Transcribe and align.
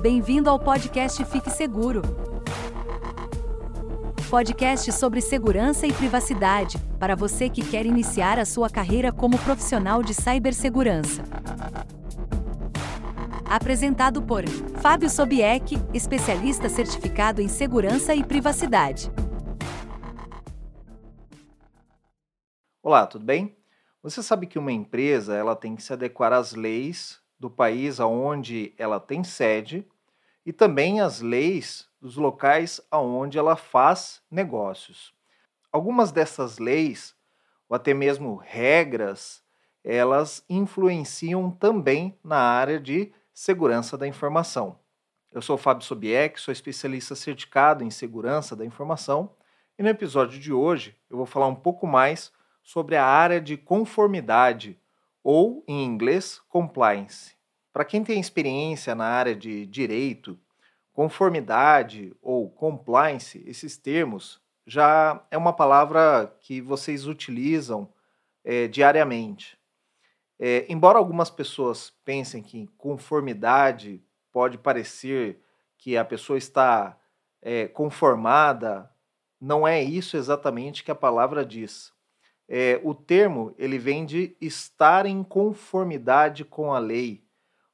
Bem-vindo 0.00 0.48
ao 0.48 0.58
podcast 0.58 1.22
Fique 1.26 1.50
Seguro. 1.50 2.00
Podcast 4.30 4.90
sobre 4.92 5.20
segurança 5.20 5.86
e 5.86 5.92
privacidade, 5.92 6.78
para 6.98 7.14
você 7.14 7.50
que 7.50 7.60
quer 7.60 7.84
iniciar 7.84 8.38
a 8.38 8.46
sua 8.46 8.70
carreira 8.70 9.12
como 9.12 9.38
profissional 9.38 10.02
de 10.02 10.14
cibersegurança. 10.14 11.22
Apresentado 13.44 14.22
por 14.22 14.48
Fábio 14.80 15.10
Sobieck, 15.10 15.76
especialista 15.92 16.70
certificado 16.70 17.42
em 17.42 17.48
segurança 17.48 18.14
e 18.14 18.24
privacidade. 18.24 19.12
Olá, 22.82 23.06
tudo 23.06 23.26
bem? 23.26 23.54
Você 24.02 24.22
sabe 24.22 24.46
que 24.46 24.58
uma 24.58 24.72
empresa 24.72 25.36
ela 25.36 25.54
tem 25.54 25.76
que 25.76 25.82
se 25.82 25.92
adequar 25.92 26.32
às 26.32 26.54
leis 26.54 27.20
do 27.38 27.50
país 27.50 27.98
aonde 27.98 28.74
ela 28.76 29.00
tem 29.00 29.24
sede 29.24 29.89
e 30.50 30.52
também 30.52 31.00
às 31.00 31.20
leis 31.20 31.88
dos 32.02 32.16
locais 32.16 32.80
aonde 32.90 33.38
ela 33.38 33.54
faz 33.54 34.20
negócios. 34.28 35.14
Algumas 35.70 36.10
dessas 36.10 36.58
leis, 36.58 37.14
ou 37.68 37.76
até 37.76 37.94
mesmo 37.94 38.34
regras, 38.34 39.44
elas 39.84 40.44
influenciam 40.50 41.52
também 41.52 42.18
na 42.24 42.38
área 42.38 42.80
de 42.80 43.12
segurança 43.32 43.96
da 43.96 44.08
informação. 44.08 44.76
Eu 45.30 45.40
sou 45.40 45.56
Fábio 45.56 45.86
Sobieck, 45.86 46.40
sou 46.40 46.50
especialista 46.50 47.14
certificado 47.14 47.84
em 47.84 47.90
segurança 47.90 48.56
da 48.56 48.66
informação, 48.66 49.30
e 49.78 49.84
no 49.84 49.88
episódio 49.88 50.40
de 50.40 50.52
hoje 50.52 50.96
eu 51.08 51.16
vou 51.16 51.26
falar 51.26 51.46
um 51.46 51.54
pouco 51.54 51.86
mais 51.86 52.32
sobre 52.60 52.96
a 52.96 53.06
área 53.06 53.40
de 53.40 53.56
conformidade, 53.56 54.76
ou 55.22 55.62
em 55.68 55.84
inglês, 55.84 56.42
compliance. 56.48 57.38
Para 57.72 57.84
quem 57.84 58.02
tem 58.02 58.20
experiência 58.20 58.94
na 58.94 59.06
área 59.06 59.34
de 59.34 59.66
direito, 59.66 60.38
conformidade 60.92 62.14
ou 62.20 62.50
compliance, 62.50 63.42
esses 63.46 63.76
termos 63.76 64.40
já 64.66 65.24
é 65.30 65.38
uma 65.38 65.52
palavra 65.52 66.34
que 66.40 66.60
vocês 66.60 67.06
utilizam 67.06 67.88
é, 68.44 68.68
diariamente. 68.68 69.58
É, 70.38 70.64
embora 70.68 70.98
algumas 70.98 71.30
pessoas 71.30 71.92
pensem 72.04 72.42
que 72.42 72.68
conformidade 72.78 74.02
pode 74.32 74.58
parecer 74.58 75.40
que 75.76 75.96
a 75.96 76.04
pessoa 76.04 76.38
está 76.38 76.98
é, 77.42 77.68
conformada, 77.68 78.90
não 79.40 79.66
é 79.66 79.82
isso 79.82 80.16
exatamente 80.16 80.84
que 80.84 80.90
a 80.90 80.94
palavra 80.94 81.44
diz 81.44 81.92
é, 82.50 82.80
o 82.82 82.92
termo 82.92 83.54
ele 83.56 83.78
vem 83.78 84.04
de 84.04 84.36
estar 84.40 85.06
em 85.06 85.22
conformidade 85.22 86.44
com 86.44 86.74
a 86.74 86.80
lei, 86.80 87.22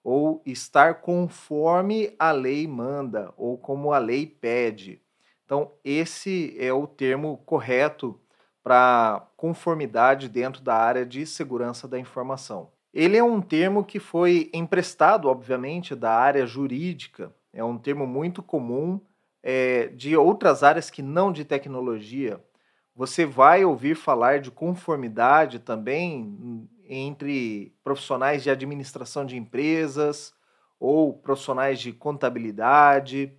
ou 0.09 0.41
estar 0.47 1.01
conforme 1.01 2.15
a 2.17 2.31
lei 2.31 2.65
manda, 2.65 3.35
ou 3.37 3.59
como 3.59 3.93
a 3.93 3.99
lei 3.99 4.25
pede. 4.25 5.03
Então, 5.45 5.73
esse 5.85 6.55
é 6.61 6.73
o 6.73 6.87
termo 6.87 7.39
correto 7.39 8.17
para 8.63 9.27
conformidade 9.37 10.29
dentro 10.29 10.63
da 10.63 10.77
área 10.77 11.05
de 11.05 11.27
segurança 11.27 11.89
da 11.89 11.99
informação. 11.99 12.71
Ele 12.95 13.17
é 13.17 13.25
um 13.25 13.41
termo 13.41 13.83
que 13.83 13.99
foi 13.99 14.49
emprestado, 14.55 15.27
obviamente, 15.29 15.93
da 15.93 16.13
área 16.13 16.47
jurídica, 16.47 17.35
é 17.53 17.65
um 17.65 17.77
termo 17.77 18.07
muito 18.07 18.45
comum 18.45 19.01
é, 19.43 19.89
de 19.89 20.17
outras 20.17 20.63
áreas 20.63 20.89
que 20.89 21.03
não 21.03 21.33
de 21.33 21.45
tecnologia. 21.45 22.41
Você 22.95 23.27
vai 23.27 23.65
ouvir 23.65 23.97
falar 23.97 24.39
de 24.39 24.53
conformidade 24.53 25.59
também 25.59 26.69
entre 26.89 27.75
profissionais 27.83 28.43
de 28.43 28.51
administração 28.51 29.25
de 29.25 29.37
empresas 29.37 30.35
ou 30.79 31.13
profissionais 31.13 31.81
de 31.81 31.93
contabilidade. 31.93 33.33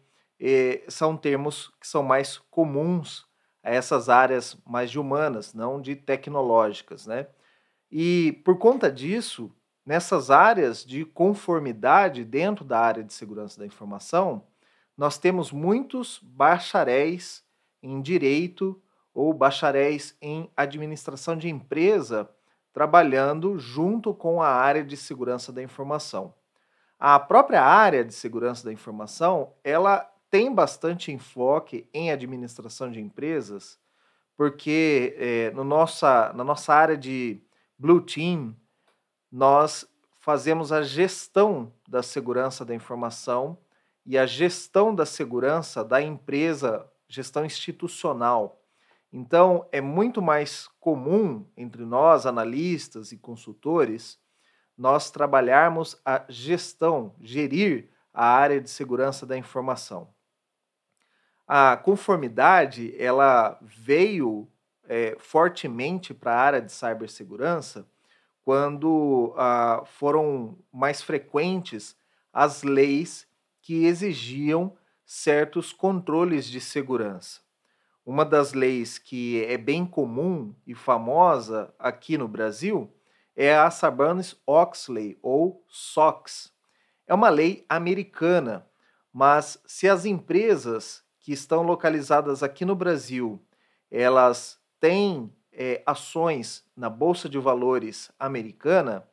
São 0.88 1.16
termos 1.18 1.72
que 1.80 1.88
são 1.88 2.04
mais 2.04 2.38
comuns 2.50 3.26
a 3.64 3.72
essas 3.72 4.10
áreas 4.10 4.58
mais 4.66 4.92
de 4.92 5.00
humanas, 5.00 5.54
não 5.54 5.82
de 5.82 5.96
tecnológicas, 5.96 7.08
né? 7.08 7.28
E 7.92 8.42
por 8.44 8.58
conta 8.58 8.92
disso, 8.92 9.52
nessas 9.86 10.30
áreas 10.30 10.86
de 10.86 11.06
conformidade 11.06 12.24
dentro 12.24 12.66
da 12.66 12.80
área 12.80 13.04
de 13.04 13.14
segurança 13.14 13.60
da 13.60 13.66
informação, 13.66 14.44
nós 14.98 15.18
temos 15.18 15.52
muitos 15.52 16.20
bacharéis 16.22 17.44
em 17.82 18.02
direito 18.02 18.82
ou 19.14 19.34
bacharéis 19.34 20.16
em 20.22 20.50
administração 20.56 21.38
de 21.38 21.50
empresa 21.50 22.30
trabalhando 22.78 23.58
junto 23.58 24.14
com 24.14 24.40
a 24.40 24.50
área 24.50 24.84
de 24.84 24.96
segurança 24.96 25.52
da 25.52 25.64
informação. 25.64 26.32
A 27.00 27.20
própria 27.20 27.64
área 27.64 28.06
de 28.06 28.14
segurança 28.14 28.64
da 28.64 28.72
informação, 28.72 29.52
ela 29.64 30.08
tem 30.30 30.54
bastante 30.54 31.12
enfoque 31.12 31.90
em 31.92 32.12
administração 32.12 32.92
de 32.92 33.02
empresas, 33.02 33.80
porque 34.36 35.16
é, 35.18 35.50
no 35.56 35.64
nossa, 35.64 36.32
na 36.34 36.44
nossa 36.44 36.72
área 36.72 36.96
de 36.96 37.42
Blue 37.80 38.00
Team, 38.00 38.56
nós 39.32 39.84
fazemos 40.20 40.72
a 40.72 40.84
gestão 40.84 41.74
da 41.90 42.04
segurança 42.04 42.64
da 42.64 42.76
informação 42.76 43.58
e 44.06 44.20
a 44.20 44.28
gestão 44.28 44.94
da 44.94 45.04
segurança 45.04 45.84
da 45.84 46.00
empresa, 46.00 46.88
gestão 47.10 47.44
institucional. 47.44 48.57
Então, 49.12 49.68
é 49.72 49.80
muito 49.80 50.22
mais 50.22 50.68
comum 50.80 51.46
entre 51.56 51.86
nós, 51.86 52.26
analistas 52.26 53.12
e 53.12 53.18
consultores, 53.18 54.20
nós 54.78 55.10
trabalharmos 55.10 56.00
a 56.06 56.26
gestão, 56.30 57.16
gerir 57.22 57.90
a 58.14 58.26
área 58.26 58.62
de 58.62 58.70
segurança 58.70 59.26
da 59.26 59.38
informação. 59.38 60.14
A 61.48 61.78
conformidade, 61.78 62.94
ela 63.02 63.58
veio 63.62 64.48
é, 64.84 65.16
fortemente 65.20 66.14
para 66.14 66.34
a 66.34 66.40
área 66.40 66.62
de 66.62 66.72
cibersegurança 66.72 67.88
quando 68.44 69.34
ah, 69.38 69.84
foram 69.86 70.58
mais 70.72 71.02
frequentes 71.02 71.98
as 72.32 72.64
leis 72.64 73.28
que 73.62 73.86
exigiam 73.86 74.78
certos 75.06 75.74
controles 75.74 76.46
de 76.46 76.62
segurança. 76.62 77.47
Uma 78.08 78.24
das 78.24 78.54
leis 78.54 78.98
que 78.98 79.44
é 79.44 79.58
bem 79.58 79.86
comum 79.86 80.56
e 80.66 80.74
famosa 80.74 81.74
aqui 81.78 82.18
no 82.18 82.26
Brasil 82.26 82.90
é 83.36 83.54
a 83.54 83.70
Sarbanes-Oxley, 83.70 85.20
ou 85.22 85.62
SOX. 85.68 86.54
É 87.06 87.14
uma 87.14 87.28
lei 87.28 87.66
americana, 87.68 88.66
mas 89.12 89.62
se 89.66 89.90
as 89.90 90.06
empresas 90.06 91.04
que 91.20 91.34
estão 91.34 91.64
localizadas 91.64 92.42
aqui 92.42 92.64
no 92.64 92.78
Brasil, 92.78 93.46
elas 93.92 94.58
têm 94.80 95.30
é, 95.52 95.84
ações 95.86 96.64
na 96.78 96.90
Bolsa 96.90 97.28
de 97.28 97.38
Valores 97.38 98.10
americana, 98.18 99.06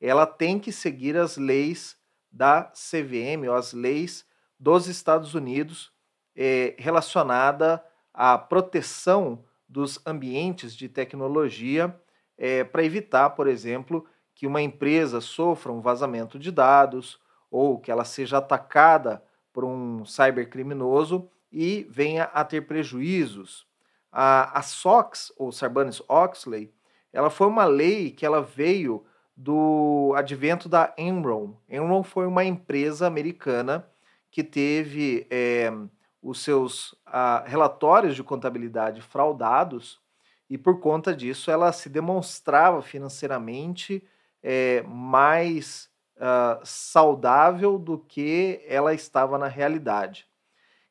ela 0.00 0.24
tem 0.24 0.58
que 0.58 0.72
seguir 0.72 1.18
as 1.18 1.36
leis 1.36 1.98
da 2.32 2.62
CVM, 2.62 3.46
ou 3.46 3.54
as 3.54 3.74
leis 3.74 4.26
dos 4.58 4.86
Estados 4.86 5.34
Unidos 5.34 5.92
é, 6.34 6.74
relacionada 6.78 7.84
a 8.20 8.36
proteção 8.36 9.44
dos 9.68 10.04
ambientes 10.04 10.74
de 10.74 10.88
tecnologia 10.88 11.94
é, 12.36 12.64
para 12.64 12.82
evitar, 12.82 13.30
por 13.30 13.46
exemplo, 13.46 14.04
que 14.34 14.44
uma 14.44 14.60
empresa 14.60 15.20
sofra 15.20 15.70
um 15.70 15.80
vazamento 15.80 16.36
de 16.36 16.50
dados 16.50 17.20
ou 17.48 17.78
que 17.78 17.92
ela 17.92 18.04
seja 18.04 18.38
atacada 18.38 19.22
por 19.52 19.64
um 19.64 20.04
cybercriminoso 20.04 21.30
e 21.52 21.86
venha 21.88 22.24
a 22.24 22.44
ter 22.44 22.62
prejuízos. 22.62 23.64
A, 24.10 24.58
a 24.58 24.62
SOX, 24.62 25.32
ou 25.36 25.52
Sarbanes-Oxley, 25.52 26.74
ela 27.12 27.30
foi 27.30 27.46
uma 27.46 27.66
lei 27.66 28.10
que 28.10 28.26
ela 28.26 28.42
veio 28.42 29.06
do 29.36 30.12
advento 30.16 30.68
da 30.68 30.92
Enron. 30.98 31.54
Enron 31.68 32.02
foi 32.02 32.26
uma 32.26 32.44
empresa 32.44 33.06
americana 33.06 33.88
que 34.28 34.42
teve 34.42 35.24
é, 35.30 35.72
os 36.28 36.42
seus 36.42 36.94
ah, 37.06 37.42
relatórios 37.46 38.14
de 38.14 38.22
contabilidade 38.22 39.00
fraudados 39.00 39.98
e 40.50 40.58
por 40.58 40.78
conta 40.78 41.16
disso 41.16 41.50
ela 41.50 41.72
se 41.72 41.88
demonstrava 41.88 42.82
financeiramente 42.82 44.06
é, 44.42 44.82
mais 44.82 45.90
ah, 46.20 46.60
saudável 46.62 47.78
do 47.78 47.98
que 47.98 48.60
ela 48.66 48.92
estava 48.92 49.38
na 49.38 49.46
realidade. 49.46 50.28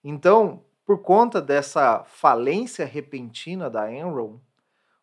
Então, 0.04 0.64
por 0.84 1.04
conta 1.04 1.40
dessa 1.40 2.04
falência 2.06 2.84
repentina 2.84 3.70
da 3.70 3.92
Enron, 3.94 4.40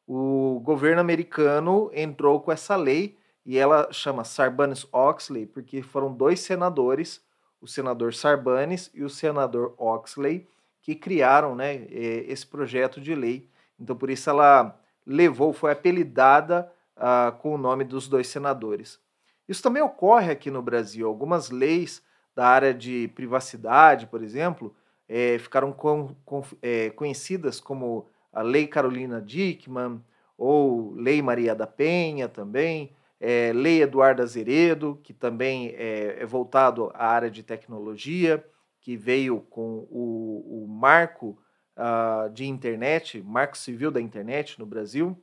o 0.04 0.60
governo 0.64 1.00
americano 1.00 1.90
entrou 1.94 2.40
com 2.40 2.50
essa 2.50 2.74
lei 2.74 3.16
e 3.46 3.56
ela 3.56 3.88
chama 3.92 4.24
Sarbanes-Oxley 4.24 5.46
porque 5.46 5.80
foram 5.80 6.12
dois 6.12 6.40
senadores 6.40 7.22
o 7.64 7.66
senador 7.66 8.12
Sarbanes 8.12 8.90
e 8.92 9.02
o 9.02 9.08
senador 9.08 9.74
Oxley, 9.78 10.46
que 10.82 10.94
criaram 10.94 11.54
né, 11.54 11.86
esse 11.90 12.46
projeto 12.46 13.00
de 13.00 13.14
lei. 13.14 13.48
Então, 13.80 13.96
por 13.96 14.10
isso 14.10 14.28
ela 14.28 14.78
levou, 15.06 15.54
foi 15.54 15.72
apelidada 15.72 16.70
uh, 16.94 17.32
com 17.38 17.54
o 17.54 17.58
nome 17.58 17.82
dos 17.82 18.06
dois 18.06 18.26
senadores. 18.26 19.00
Isso 19.48 19.62
também 19.62 19.82
ocorre 19.82 20.30
aqui 20.30 20.50
no 20.50 20.60
Brasil. 20.60 21.08
Algumas 21.08 21.50
leis 21.50 22.02
da 22.36 22.46
área 22.46 22.74
de 22.74 23.08
privacidade, 23.14 24.06
por 24.06 24.22
exemplo, 24.22 24.76
é, 25.08 25.38
ficaram 25.38 25.72
com, 25.72 26.14
com, 26.22 26.42
é, 26.60 26.90
conhecidas 26.90 27.60
como 27.60 28.06
a 28.30 28.42
Lei 28.42 28.66
Carolina 28.66 29.22
Dickmann 29.22 30.02
ou 30.36 30.92
Lei 30.92 31.22
Maria 31.22 31.54
da 31.54 31.66
Penha 31.66 32.28
também, 32.28 32.94
é, 33.26 33.54
Lei 33.54 33.80
Eduardo 33.80 34.20
Azeredo, 34.20 35.00
que 35.02 35.14
também 35.14 35.68
é, 35.68 36.18
é, 36.20 36.26
voltado 36.26 36.90
à 36.92 37.06
área 37.06 37.30
de 37.30 37.42
tecnologia, 37.42 38.44
que 38.82 38.98
veio 38.98 39.40
com 39.40 39.88
o, 39.90 40.64
o 40.64 40.68
marco 40.68 41.38
uh, 41.74 42.28
de 42.28 42.44
internet, 42.44 43.22
marco 43.22 43.56
civil 43.56 43.90
da 43.90 43.98
internet 43.98 44.58
no 44.58 44.66
Brasil. 44.66 45.18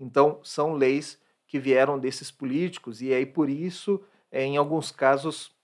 Então, 0.00 0.40
são 0.42 0.72
leis 0.72 1.20
que 1.46 1.58
vieram 1.58 1.98
desses 1.98 2.30
políticos, 2.30 3.02
e 3.02 3.12
aí 3.12 3.26
por 3.26 3.50
isso, 3.50 4.02
é, 4.30 4.42
em 4.42 4.56
alguns 4.56 4.90
casos, 4.90 5.54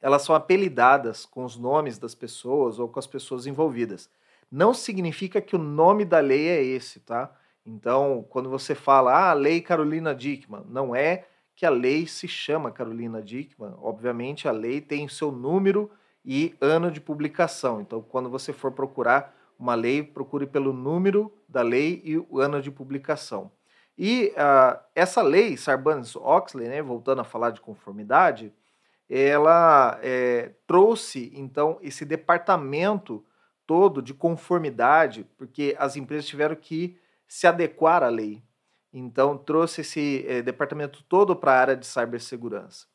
elas 0.00 0.22
são 0.22 0.34
apelidadas 0.34 1.24
com 1.24 1.44
os 1.44 1.56
nomes 1.56 1.96
das 1.96 2.12
pessoas 2.12 2.80
ou 2.80 2.88
com 2.88 2.98
as 2.98 3.06
pessoas 3.06 3.46
envolvidas. 3.46 4.10
Não 4.50 4.74
significa 4.74 5.40
que 5.40 5.54
o 5.54 5.60
nome 5.60 6.04
da 6.04 6.18
lei 6.18 6.48
é 6.48 6.60
esse, 6.60 6.98
tá? 6.98 7.32
Então, 7.64 8.24
quando 8.30 8.48
você 8.48 8.74
fala, 8.74 9.12
ah, 9.12 9.30
a 9.30 9.34
lei 9.34 9.60
Carolina 9.60 10.14
Dickmann, 10.14 10.64
não 10.68 10.94
é 10.94 11.26
que 11.54 11.66
a 11.66 11.70
lei 11.70 12.06
se 12.06 12.26
chama 12.26 12.70
Carolina 12.70 13.22
Dickmann. 13.22 13.74
Obviamente, 13.82 14.48
a 14.48 14.52
lei 14.52 14.80
tem 14.80 15.08
seu 15.08 15.30
número 15.30 15.90
e 16.24 16.54
ano 16.60 16.90
de 16.90 17.00
publicação. 17.00 17.80
Então, 17.80 18.00
quando 18.00 18.30
você 18.30 18.52
for 18.52 18.72
procurar 18.72 19.34
uma 19.58 19.74
lei, 19.74 20.02
procure 20.02 20.46
pelo 20.46 20.72
número 20.72 21.32
da 21.48 21.60
lei 21.60 22.00
e 22.02 22.16
o 22.16 22.40
ano 22.40 22.62
de 22.62 22.70
publicação. 22.70 23.52
E 23.96 24.32
uh, 24.32 24.80
essa 24.94 25.20
lei, 25.20 25.56
Sarbanes-Oxley, 25.56 26.66
né, 26.66 26.80
voltando 26.80 27.20
a 27.20 27.24
falar 27.24 27.50
de 27.50 27.60
conformidade, 27.60 28.50
ela 29.10 29.98
é, 30.02 30.52
trouxe, 30.66 31.30
então, 31.34 31.78
esse 31.82 32.04
departamento 32.04 33.22
todo 33.66 34.00
de 34.00 34.14
conformidade, 34.14 35.26
porque 35.36 35.76
as 35.78 35.96
empresas 35.96 36.26
tiveram 36.26 36.56
que 36.56 36.96
se 37.30 37.46
adequar 37.46 38.02
à 38.02 38.08
lei. 38.08 38.42
Então, 38.92 39.38
trouxe 39.38 39.82
esse 39.82 40.26
é, 40.26 40.42
departamento 40.42 41.04
todo 41.04 41.36
para 41.36 41.52
a 41.52 41.60
área 41.60 41.76
de 41.76 41.86
cibersegurança. 41.86 42.86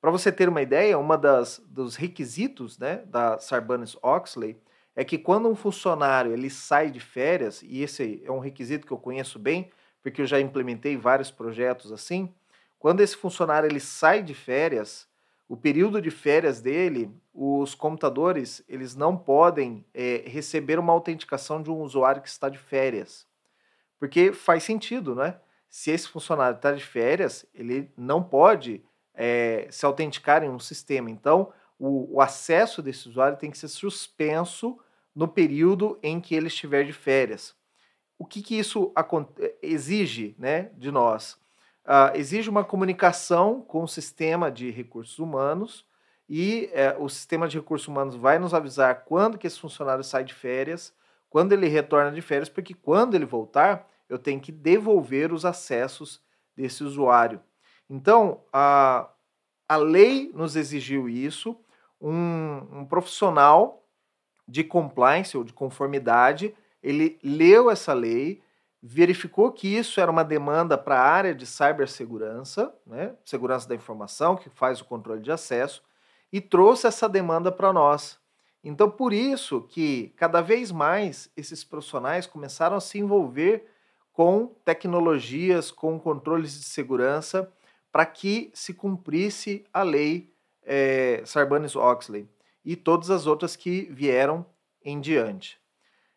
Para 0.00 0.12
você 0.12 0.30
ter 0.30 0.48
uma 0.48 0.62
ideia, 0.62 0.96
uma 0.96 1.18
das 1.18 1.60
dos 1.66 1.96
requisitos 1.96 2.78
né, 2.78 3.02
da 3.06 3.40
Sarbanes-Oxley 3.40 4.56
é 4.94 5.04
que 5.04 5.18
quando 5.18 5.48
um 5.48 5.56
funcionário 5.56 6.32
ele 6.32 6.48
sai 6.48 6.88
de 6.88 7.00
férias, 7.00 7.62
e 7.64 7.82
esse 7.82 8.22
é 8.24 8.30
um 8.30 8.38
requisito 8.38 8.86
que 8.86 8.92
eu 8.92 8.96
conheço 8.96 9.40
bem, 9.40 9.72
porque 10.00 10.22
eu 10.22 10.26
já 10.26 10.40
implementei 10.40 10.96
vários 10.96 11.32
projetos 11.32 11.90
assim, 11.90 12.32
quando 12.78 13.00
esse 13.00 13.16
funcionário 13.16 13.68
ele 13.68 13.80
sai 13.80 14.22
de 14.22 14.34
férias, 14.34 15.08
o 15.48 15.56
período 15.56 16.00
de 16.00 16.12
férias 16.12 16.60
dele, 16.60 17.10
os 17.34 17.74
computadores 17.74 18.62
eles 18.68 18.94
não 18.94 19.16
podem 19.16 19.84
é, 19.92 20.22
receber 20.26 20.78
uma 20.78 20.92
autenticação 20.92 21.60
de 21.60 21.72
um 21.72 21.80
usuário 21.80 22.22
que 22.22 22.28
está 22.28 22.48
de 22.48 22.58
férias. 22.58 23.28
Porque 24.00 24.32
faz 24.32 24.64
sentido, 24.64 25.14
né? 25.14 25.38
Se 25.68 25.92
esse 25.92 26.08
funcionário 26.08 26.56
está 26.56 26.72
de 26.72 26.82
férias, 26.82 27.46
ele 27.54 27.92
não 27.96 28.20
pode 28.20 28.82
é, 29.14 29.68
se 29.70 29.86
autenticar 29.86 30.42
em 30.42 30.48
um 30.48 30.58
sistema. 30.58 31.08
Então, 31.08 31.52
o, 31.78 32.16
o, 32.16 32.20
acesso 32.20 32.82
desse 32.82 33.08
usuário 33.08 33.38
tem 33.38 33.52
que 33.52 33.58
ser 33.58 33.68
suspenso 33.68 34.76
no 35.14 35.28
período 35.28 35.96
em 36.02 36.20
que 36.20 36.34
ele 36.34 36.48
estiver 36.48 36.84
de 36.84 36.92
férias. 36.92 37.54
O 38.18 38.26
que, 38.26 38.42
que 38.42 38.58
isso 38.58 38.92
exige 39.62 40.34
né, 40.36 40.70
de 40.76 40.90
nós? 40.90 41.40
uh, 41.84 42.16
exige 42.16 42.48
uma 42.48 42.64
comunicação 42.64 43.60
com 43.60 43.82
o 43.82 43.88
sistema 43.88 44.50
de 44.50 44.70
recursos 44.70 45.18
humanos 45.18 45.84
e 46.28 46.70
uh, 46.96 47.02
o 47.02 47.08
sistema 47.08 47.48
de 47.48 47.58
recursos 47.58 47.88
humanos 47.88 48.14
vai 48.14 48.38
nos 48.38 48.54
avisar 48.54 49.04
quando 49.04 49.38
que 49.38 49.46
esse 49.46 49.58
funcionário 49.58 50.04
sai 50.04 50.24
de 50.24 50.34
férias, 50.34 50.94
quando 51.30 51.52
ele 51.52 51.68
retorna 51.68 52.10
de 52.10 52.20
férias, 52.20 52.48
porque 52.48 52.74
quando 52.74 53.14
ele 53.14 53.24
voltar, 53.24 53.88
eu 54.08 54.18
tenho 54.18 54.40
que 54.40 54.50
devolver 54.50 55.32
os 55.32 55.46
acessos 55.46 56.20
desse 56.56 56.82
usuário. 56.84 57.40
Então, 57.88 58.40
a, 58.52 59.08
a 59.68 59.76
lei 59.76 60.30
nos 60.34 60.56
exigiu 60.56 61.08
isso, 61.08 61.56
um, 62.00 62.80
um 62.80 62.84
profissional 62.84 63.84
de 64.46 64.64
compliance 64.64 65.36
ou 65.36 65.44
de 65.44 65.52
conformidade, 65.52 66.54
ele 66.82 67.18
leu 67.22 67.70
essa 67.70 67.92
lei, 67.92 68.42
verificou 68.82 69.52
que 69.52 69.68
isso 69.68 70.00
era 70.00 70.10
uma 70.10 70.24
demanda 70.24 70.76
para 70.76 71.00
a 71.00 71.08
área 71.08 71.34
de 71.34 71.46
cibersegurança, 71.46 72.74
né, 72.86 73.14
segurança 73.24 73.68
da 73.68 73.74
informação, 73.74 74.36
que 74.36 74.50
faz 74.50 74.80
o 74.80 74.84
controle 74.84 75.20
de 75.20 75.30
acesso, 75.30 75.82
e 76.32 76.40
trouxe 76.40 76.86
essa 76.86 77.08
demanda 77.08 77.52
para 77.52 77.72
nós. 77.72 78.19
Então, 78.62 78.90
por 78.90 79.12
isso 79.12 79.62
que 79.62 80.12
cada 80.16 80.40
vez 80.40 80.70
mais 80.70 81.30
esses 81.36 81.64
profissionais 81.64 82.26
começaram 82.26 82.76
a 82.76 82.80
se 82.80 82.98
envolver 82.98 83.66
com 84.12 84.48
tecnologias, 84.64 85.70
com 85.70 85.98
controles 85.98 86.52
de 86.52 86.64
segurança, 86.64 87.50
para 87.90 88.04
que 88.04 88.50
se 88.52 88.74
cumprisse 88.74 89.64
a 89.72 89.82
lei 89.82 90.32
é, 90.62 91.22
Sarbanes-Oxley 91.24 92.28
e 92.64 92.76
todas 92.76 93.10
as 93.10 93.26
outras 93.26 93.56
que 93.56 93.88
vieram 93.90 94.44
em 94.84 95.00
diante. 95.00 95.58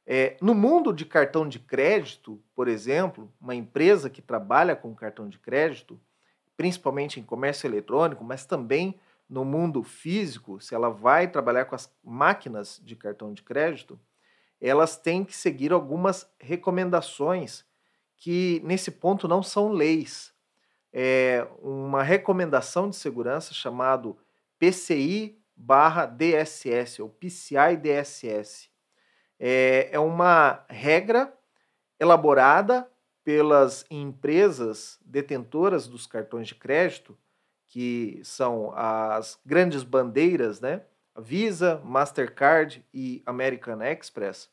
É, 0.05 0.35
no 0.41 0.53
mundo 0.53 0.91
de 0.91 1.05
cartão 1.05 1.47
de 1.47 1.59
crédito, 1.59 2.41
por 2.53 2.67
exemplo, 2.67 3.31
uma 3.39 3.55
empresa 3.55 4.09
que 4.09 4.21
trabalha 4.21 4.75
com 4.75 4.93
cartão 4.93 5.29
de 5.29 5.39
crédito, 5.39 5.99
principalmente 6.57 7.19
em 7.19 7.23
comércio 7.23 7.67
eletrônico, 7.67 8.23
mas 8.23 8.45
também 8.45 8.99
no 9.29 9.43
mundo 9.43 9.83
físico, 9.83 10.59
se 10.59 10.75
ela 10.75 10.89
vai 10.89 11.27
trabalhar 11.27 11.65
com 11.65 11.75
as 11.75 11.91
máquinas 12.03 12.79
de 12.83 12.95
cartão 12.95 13.33
de 13.33 13.41
crédito, 13.41 13.99
elas 14.59 14.95
têm 14.95 15.25
que 15.25 15.35
seguir 15.35 15.71
algumas 15.71 16.29
recomendações 16.39 17.65
que, 18.17 18.61
nesse 18.63 18.91
ponto, 18.91 19.27
não 19.27 19.43
são 19.43 19.69
leis. 19.69 20.33
É 20.91 21.47
uma 21.61 22.03
recomendação 22.03 22.89
de 22.89 22.95
segurança 22.95 23.53
chamado 23.53 24.17
PCI 24.59 25.37
DSS, 26.17 27.01
ou 27.01 27.09
PCI 27.09 27.77
DSS 27.77 28.73
é, 29.45 29.89
é 29.91 29.99
uma 29.99 30.63
regra 30.69 31.33
elaborada 31.99 32.89
pelas 33.25 33.85
empresas 33.91 34.97
detentoras 35.03 35.85
dos 35.85 36.07
cartões 36.07 36.47
de 36.47 36.55
crédito, 36.55 37.17
que 37.73 38.21
são 38.23 38.71
as 38.75 39.39
grandes 39.43 39.81
bandeiras, 39.81 40.61
né? 40.61 40.83
Visa, 41.17 41.81
Mastercard 41.83 42.85
e 42.93 43.23
American 43.25 43.81
Express. 43.81 44.47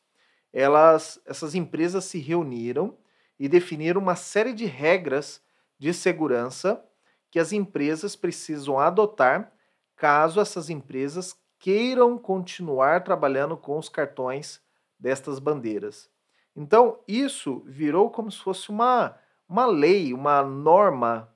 Elas, 0.50 1.20
essas 1.26 1.54
empresas 1.54 2.06
se 2.06 2.18
reuniram 2.18 2.96
e 3.38 3.46
definiram 3.46 4.00
uma 4.00 4.16
série 4.16 4.54
de 4.54 4.64
regras 4.64 5.42
de 5.78 5.92
segurança 5.92 6.82
que 7.30 7.38
as 7.38 7.52
empresas 7.52 8.16
precisam 8.16 8.78
adotar 8.78 9.52
caso 9.96 10.40
essas 10.40 10.70
empresas 10.70 11.38
queiram 11.58 12.16
continuar 12.16 13.04
trabalhando 13.04 13.54
com 13.54 13.76
os 13.76 13.90
cartões 13.90 14.62
destas 14.98 15.38
bandeiras. 15.38 16.08
Então, 16.56 17.00
isso 17.06 17.62
virou 17.66 18.10
como 18.10 18.32
se 18.32 18.38
fosse 18.38 18.70
uma, 18.70 19.14
uma 19.46 19.66
lei, 19.66 20.14
uma 20.14 20.42
norma 20.42 21.30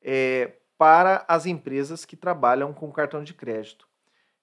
é, 0.00 0.58
para 0.84 1.24
as 1.26 1.46
empresas 1.46 2.04
que 2.04 2.14
trabalham 2.14 2.70
com 2.74 2.92
cartão 2.92 3.24
de 3.24 3.32
crédito. 3.32 3.88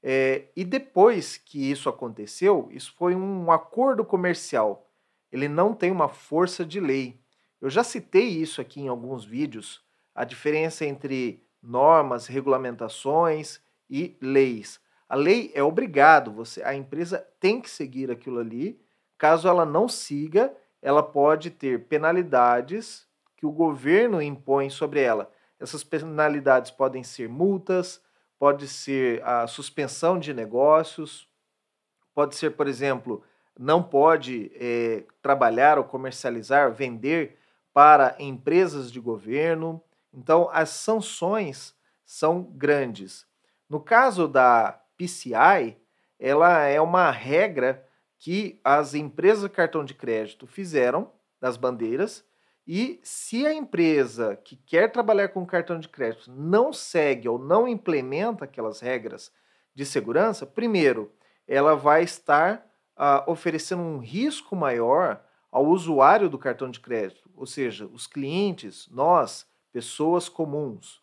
É, 0.01 0.45
e 0.55 0.65
depois 0.65 1.37
que 1.37 1.69
isso 1.69 1.87
aconteceu, 1.87 2.67
isso 2.71 2.95
foi 2.97 3.13
um 3.13 3.51
acordo 3.51 4.03
comercial. 4.03 4.89
Ele 5.31 5.47
não 5.47 5.75
tem 5.75 5.91
uma 5.91 6.09
força 6.09 6.65
de 6.65 6.79
lei. 6.79 7.21
Eu 7.61 7.69
já 7.69 7.83
citei 7.83 8.27
isso 8.27 8.59
aqui 8.59 8.81
em 8.81 8.87
alguns 8.87 9.23
vídeos, 9.23 9.83
a 10.15 10.23
diferença 10.23 10.83
entre 10.83 11.45
normas, 11.61 12.25
regulamentações 12.25 13.61
e 13.87 14.17
leis. 14.19 14.79
A 15.07 15.15
lei 15.15 15.51
é 15.53 15.61
obrigado, 15.61 16.31
você, 16.31 16.63
a 16.63 16.73
empresa 16.73 17.23
tem 17.39 17.61
que 17.61 17.69
seguir 17.69 18.09
aquilo 18.09 18.39
ali. 18.39 18.81
Caso 19.15 19.47
ela 19.47 19.63
não 19.63 19.87
siga, 19.87 20.51
ela 20.81 21.03
pode 21.03 21.51
ter 21.51 21.85
penalidades 21.85 23.07
que 23.37 23.45
o 23.45 23.51
governo 23.51 24.19
impõe 24.19 24.71
sobre 24.71 25.01
ela. 25.01 25.31
Essas 25.61 25.83
penalidades 25.83 26.71
podem 26.71 27.03
ser 27.03 27.29
multas, 27.29 28.01
pode 28.39 28.67
ser 28.67 29.23
a 29.23 29.45
suspensão 29.45 30.19
de 30.19 30.33
negócios, 30.33 31.27
pode 32.15 32.35
ser, 32.35 32.51
por 32.51 32.67
exemplo, 32.67 33.23
não 33.57 33.83
pode 33.83 34.51
é, 34.55 35.03
trabalhar 35.21 35.77
ou 35.77 35.83
comercializar, 35.83 36.71
vender 36.73 37.37
para 37.71 38.15
empresas 38.17 38.91
de 38.91 38.99
governo. 38.99 39.79
Então, 40.11 40.49
as 40.51 40.69
sanções 40.69 41.75
são 42.03 42.41
grandes. 42.41 43.27
No 43.69 43.79
caso 43.79 44.27
da 44.27 44.81
PCI, 44.97 45.77
ela 46.19 46.63
é 46.63 46.81
uma 46.81 47.11
regra 47.11 47.87
que 48.17 48.59
as 48.63 48.93
empresas 48.95 49.43
de 49.43 49.49
cartão 49.49 49.85
de 49.85 49.93
crédito 49.93 50.47
fizeram 50.47 51.11
das 51.39 51.57
bandeiras 51.57 52.25
e 52.67 52.99
se 53.03 53.45
a 53.45 53.53
empresa 53.53 54.35
que 54.35 54.55
quer 54.55 54.91
trabalhar 54.91 55.29
com 55.29 55.45
cartão 55.45 55.79
de 55.79 55.89
crédito 55.89 56.31
não 56.31 56.71
segue 56.71 57.27
ou 57.27 57.39
não 57.39 57.67
implementa 57.67 58.45
aquelas 58.45 58.79
regras 58.79 59.31
de 59.73 59.85
segurança, 59.85 60.45
primeiro, 60.45 61.11
ela 61.47 61.75
vai 61.75 62.03
estar 62.03 62.65
ah, 62.95 63.23
oferecendo 63.27 63.81
um 63.81 63.97
risco 63.97 64.55
maior 64.55 65.23
ao 65.51 65.65
usuário 65.65 66.29
do 66.29 66.37
cartão 66.37 66.69
de 66.69 66.79
crédito, 66.79 67.29
ou 67.35 67.45
seja, 67.45 67.85
os 67.87 68.07
clientes, 68.07 68.87
nós, 68.89 69.45
pessoas 69.71 70.29
comuns. 70.29 71.01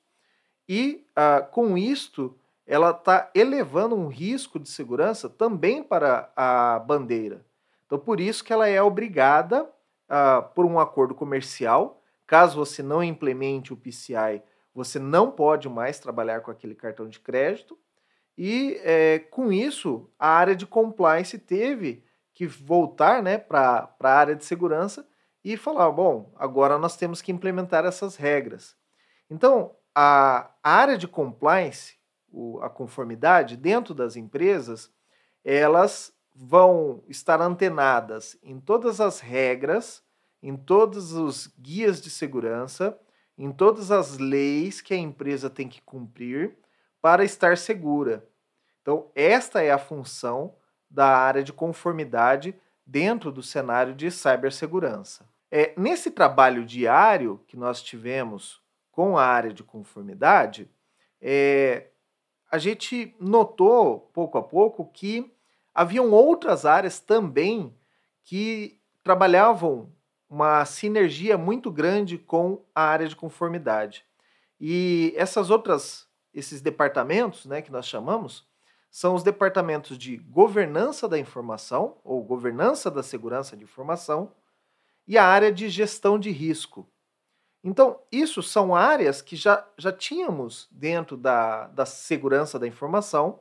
E 0.68 1.04
ah, 1.14 1.40
com 1.40 1.76
isto, 1.76 2.38
ela 2.66 2.90
está 2.90 3.30
elevando 3.34 3.96
um 3.96 4.08
risco 4.08 4.58
de 4.58 4.68
segurança 4.68 5.28
também 5.28 5.82
para 5.82 6.30
a 6.36 6.78
bandeira. 6.78 7.44
Então, 7.86 7.98
por 7.98 8.20
isso 8.20 8.44
que 8.44 8.52
ela 8.52 8.68
é 8.68 8.80
obrigada, 8.82 9.68
ah, 10.08 10.42
por 10.42 10.64
um 10.64 10.78
acordo 10.80 11.14
comercial, 11.14 12.02
caso 12.26 12.56
você 12.56 12.82
não 12.82 13.02
implemente 13.02 13.72
o 13.72 13.76
PCI, 13.76 14.42
você 14.74 14.98
não 14.98 15.30
pode 15.30 15.68
mais 15.68 15.98
trabalhar 15.98 16.40
com 16.40 16.50
aquele 16.50 16.74
cartão 16.74 17.08
de 17.08 17.18
crédito. 17.18 17.78
E 18.36 18.78
é, 18.84 19.18
com 19.18 19.52
isso, 19.52 20.08
a 20.18 20.28
área 20.28 20.54
de 20.54 20.64
compliance 20.64 21.36
teve 21.38 22.04
que 22.32 22.46
voltar 22.46 23.20
né, 23.20 23.36
para 23.36 23.92
a 24.00 24.08
área 24.08 24.36
de 24.36 24.44
segurança 24.44 25.08
e 25.44 25.56
falar: 25.56 25.90
bom, 25.90 26.32
agora 26.36 26.78
nós 26.78 26.96
temos 26.96 27.20
que 27.20 27.32
implementar 27.32 27.84
essas 27.84 28.14
regras. 28.14 28.76
Então, 29.28 29.74
a, 29.94 30.50
a 30.62 30.70
área 30.70 30.96
de 30.96 31.08
compliance, 31.08 31.96
o, 32.30 32.60
a 32.60 32.70
conformidade, 32.70 33.56
dentro 33.56 33.92
das 33.92 34.14
empresas, 34.14 34.92
elas 35.44 36.12
vão 36.40 37.02
estar 37.08 37.40
antenadas 37.40 38.38
em 38.44 38.60
todas 38.60 39.00
as 39.00 39.18
regras, 39.18 40.04
em 40.40 40.56
todos 40.56 41.12
os 41.12 41.48
guias 41.58 42.00
de 42.00 42.10
segurança, 42.10 42.96
em 43.36 43.50
todas 43.50 43.90
as 43.90 44.18
leis 44.18 44.80
que 44.80 44.94
a 44.94 44.96
empresa 44.96 45.50
tem 45.50 45.68
que 45.68 45.82
cumprir 45.82 46.56
para 47.02 47.24
estar 47.24 47.56
segura. 47.56 48.24
Então, 48.80 49.10
esta 49.16 49.62
é 49.62 49.72
a 49.72 49.78
função 49.78 50.54
da 50.88 51.08
área 51.08 51.42
de 51.42 51.52
conformidade 51.52 52.54
dentro 52.86 53.32
do 53.32 53.42
cenário 53.42 53.92
de 53.92 54.08
cibersegurança. 54.08 55.28
É, 55.50 55.74
nesse 55.76 56.10
trabalho 56.10 56.64
diário 56.64 57.40
que 57.48 57.56
nós 57.56 57.82
tivemos 57.82 58.62
com 58.92 59.18
a 59.18 59.24
área 59.24 59.52
de 59.52 59.64
conformidade, 59.64 60.70
é, 61.20 61.88
a 62.50 62.58
gente 62.58 63.16
notou 63.20 64.08
pouco 64.12 64.38
a 64.38 64.42
pouco 64.42 64.86
que 64.86 65.32
haviam 65.78 66.10
outras 66.10 66.66
áreas 66.66 66.98
também 66.98 67.72
que 68.24 68.80
trabalhavam 69.04 69.92
uma 70.28 70.64
sinergia 70.64 71.38
muito 71.38 71.70
grande 71.70 72.18
com 72.18 72.64
a 72.74 72.82
área 72.82 73.06
de 73.06 73.14
conformidade. 73.14 74.04
E 74.60 75.14
essas 75.16 75.50
outras, 75.50 76.08
esses 76.34 76.60
departamentos, 76.60 77.46
né, 77.46 77.62
que 77.62 77.70
nós 77.70 77.86
chamamos, 77.86 78.44
são 78.90 79.14
os 79.14 79.22
departamentos 79.22 79.96
de 79.96 80.16
governança 80.16 81.08
da 81.08 81.16
informação, 81.16 81.98
ou 82.02 82.24
governança 82.24 82.90
da 82.90 83.02
segurança 83.04 83.56
de 83.56 83.62
informação, 83.62 84.32
e 85.06 85.16
a 85.16 85.24
área 85.24 85.52
de 85.52 85.68
gestão 85.68 86.18
de 86.18 86.32
risco. 86.32 86.90
Então, 87.62 88.00
isso 88.10 88.42
são 88.42 88.74
áreas 88.74 89.22
que 89.22 89.36
já, 89.36 89.64
já 89.78 89.92
tínhamos 89.92 90.66
dentro 90.72 91.16
da, 91.16 91.68
da 91.68 91.86
segurança 91.86 92.58
da 92.58 92.66
informação, 92.66 93.38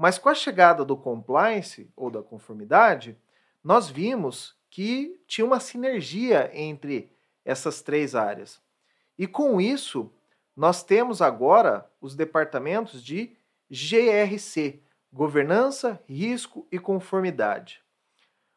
mas 0.00 0.16
com 0.16 0.30
a 0.30 0.34
chegada 0.34 0.82
do 0.82 0.96
compliance 0.96 1.92
ou 1.94 2.10
da 2.10 2.22
conformidade, 2.22 3.18
nós 3.62 3.90
vimos 3.90 4.56
que 4.70 5.20
tinha 5.26 5.46
uma 5.46 5.60
sinergia 5.60 6.50
entre 6.54 7.14
essas 7.44 7.82
três 7.82 8.14
áreas. 8.14 8.62
E 9.18 9.26
com 9.26 9.60
isso, 9.60 10.10
nós 10.56 10.82
temos 10.82 11.20
agora 11.20 11.86
os 12.00 12.16
departamentos 12.16 13.04
de 13.04 13.36
GRC, 13.70 14.80
Governança, 15.12 16.02
Risco 16.08 16.66
e 16.72 16.78
Conformidade. 16.78 17.82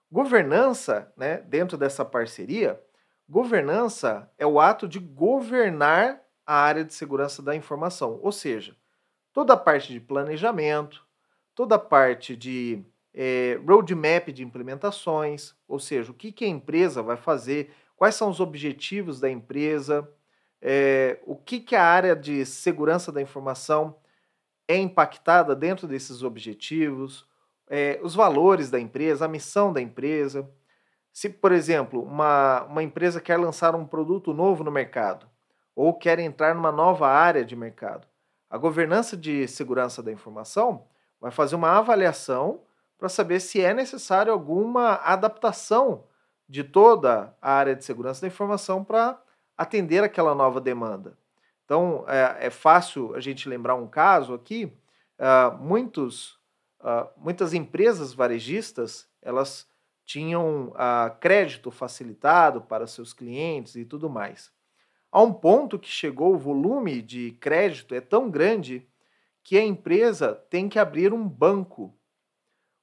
Governança, 0.10 1.12
né, 1.18 1.40
dentro 1.40 1.78
dessa 1.78 2.06
parceria, 2.06 2.82
governança 3.28 4.32
é 4.38 4.48
o 4.48 4.62
ato 4.62 4.88
de 4.88 4.98
governar 4.98 6.22
a 6.46 6.56
área 6.56 6.86
de 6.86 6.94
segurança 6.94 7.42
da 7.42 7.54
informação, 7.54 8.18
ou 8.24 8.32
seja, 8.32 8.78
toda 9.34 9.52
a 9.52 9.58
parte 9.58 9.92
de 9.92 10.00
planejamento, 10.00 11.06
toda 11.56 11.76
a 11.76 11.80
parte 11.80 12.36
de 12.36 12.84
é, 13.14 13.60
roadmap 13.66 14.30
de 14.30 14.44
implementações, 14.44 15.54
ou 15.68 15.80
seja, 15.80 16.12
o 16.12 16.16
que, 16.16 16.32
que 16.32 16.46
a 16.46 16.48
empresa 16.48 17.02
vai 17.04 17.16
fazer, 17.16 17.72
quais 17.96 18.16
são 18.16 18.30
os 18.30 18.40
objetivos 18.40 19.20
da 19.20 19.30
empresa, 19.30 20.10
é, 20.62 21.20
o 21.26 21.36
que, 21.36 21.60
que 21.60 21.76
a 21.76 21.84
área 21.84 22.16
de 22.16 22.46
segurança 22.46 23.12
da 23.12 23.22
informação 23.22 23.98
é 24.68 24.78
impactada 24.78 25.56
dentro 25.56 25.88
desses 25.88 26.24
objetivos, 26.24 27.28
é, 27.70 28.00
os 28.02 28.16
valores 28.16 28.70
da 28.70 28.80
empresa, 28.80 29.26
a 29.26 29.28
missão 29.28 29.72
da 29.72 29.82
empresa. 29.82 30.50
Se, 31.12 31.30
por 31.30 31.52
exemplo, 31.52 32.02
uma, 32.02 32.64
uma 32.64 32.82
empresa 32.82 33.22
quer 33.22 33.38
lançar 33.38 33.76
um 33.76 33.86
produto 33.86 34.34
novo 34.34 34.64
no 34.64 34.72
mercado 34.72 35.30
ou 35.76 35.94
quer 35.94 36.20
entrar 36.20 36.56
numa 36.56 36.72
nova 36.72 37.08
área 37.08 37.44
de 37.44 37.56
mercado, 37.56 38.08
a 38.50 38.58
governança 38.58 39.18
de 39.18 39.48
segurança 39.48 40.02
da 40.02 40.12
informação 40.12 40.86
vai 41.24 41.32
fazer 41.32 41.56
uma 41.56 41.78
avaliação 41.78 42.60
para 42.98 43.08
saber 43.08 43.40
se 43.40 43.62
é 43.62 43.74
necessário 43.74 44.34
alguma 44.34 44.96
adaptação 44.96 46.04
de 46.50 46.66
toda 46.66 47.34
a 47.42 47.54
área 47.54 47.74
de 47.74 47.86
segurança 47.86 48.20
da 48.20 48.28
informação 48.28 48.84
para 48.84 49.18
atender 49.58 50.04
aquela 50.04 50.36
nova 50.36 50.60
demanda. 50.60 51.18
Então, 51.64 52.04
é, 52.10 52.48
é, 52.48 52.50
fácil 52.50 53.16
a 53.16 53.22
gente 53.22 53.48
lembrar 53.48 53.76
um 53.76 53.88
caso 53.88 54.34
aqui. 54.34 54.66
Uh, 55.18 55.58
muitos, 55.60 56.34
uh, 56.82 57.08
muitas 57.16 57.54
empresas 57.54 58.14
varejistas 58.14 59.08
elas 59.22 59.66
tinham 60.04 60.72
uh, 60.72 61.18
crédito 61.22 61.72
facilitado 61.72 62.60
para 62.60 62.86
seus 62.86 63.14
clientes 63.14 63.78
e 63.78 63.86
tudo 63.86 64.10
mais. 64.10 64.52
A 65.10 65.22
um 65.22 65.32
ponto 65.32 65.80
que 65.80 65.88
chegou 65.88 66.34
o 66.34 66.38
volume 66.38 67.02
de 67.02 67.32
crédito 67.40 67.96
é 67.96 68.02
tão 68.02 68.30
grande 68.30 68.86
que 69.44 69.58
a 69.58 69.64
empresa 69.64 70.34
tem 70.50 70.70
que 70.70 70.80
abrir 70.80 71.14
um 71.14 71.28
banco. 71.28 71.94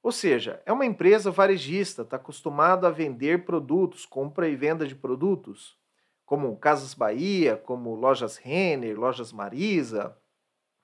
Ou 0.03 0.11
seja, 0.11 0.61
é 0.65 0.71
uma 0.71 0.85
empresa 0.85 1.31
varejista, 1.31 2.03
está 2.03 2.17
acostumada 2.17 2.87
a 2.87 2.91
vender 2.91 3.45
produtos, 3.45 4.05
compra 4.05 4.47
e 4.47 4.55
venda 4.55 4.85
de 4.85 4.95
produtos 4.95 5.79
como 6.25 6.55
Casas 6.55 6.93
Bahia, 6.93 7.57
como 7.57 7.93
Lojas 7.93 8.37
Renner, 8.37 8.97
Lojas 8.97 9.33
Marisa, 9.33 10.17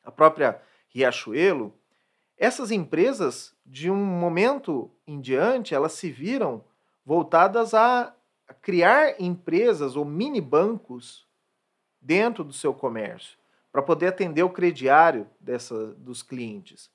a 0.03 0.11
própria 0.11 0.61
Riachuelo, 0.89 1.73
essas 2.37 2.69
empresas, 2.69 3.55
de 3.65 3.89
um 3.89 3.95
momento 3.95 4.91
em 5.07 5.19
diante, 5.19 5.73
elas 5.73 5.93
se 5.93 6.11
viram 6.11 6.63
voltadas 7.03 7.73
a 7.73 8.13
criar 8.61 9.19
empresas 9.19 9.95
ou 9.95 10.05
mini 10.05 10.39
bancos 10.39 11.25
dentro 11.99 12.43
do 12.43 12.53
seu 12.53 12.73
comércio, 12.73 13.37
para 13.77 13.83
poder 13.83 14.07
atender 14.07 14.41
o 14.41 14.49
crediário 14.49 15.27
dessa, 15.39 15.93
dos 15.97 16.23
clientes. 16.23 16.89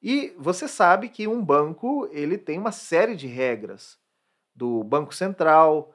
E 0.00 0.32
você 0.38 0.68
sabe 0.68 1.08
que 1.08 1.26
um 1.26 1.44
banco 1.44 2.08
ele 2.12 2.38
tem 2.38 2.60
uma 2.60 2.70
série 2.70 3.16
de 3.16 3.26
regras 3.26 3.98
do 4.54 4.84
Banco 4.84 5.12
Central, 5.12 5.92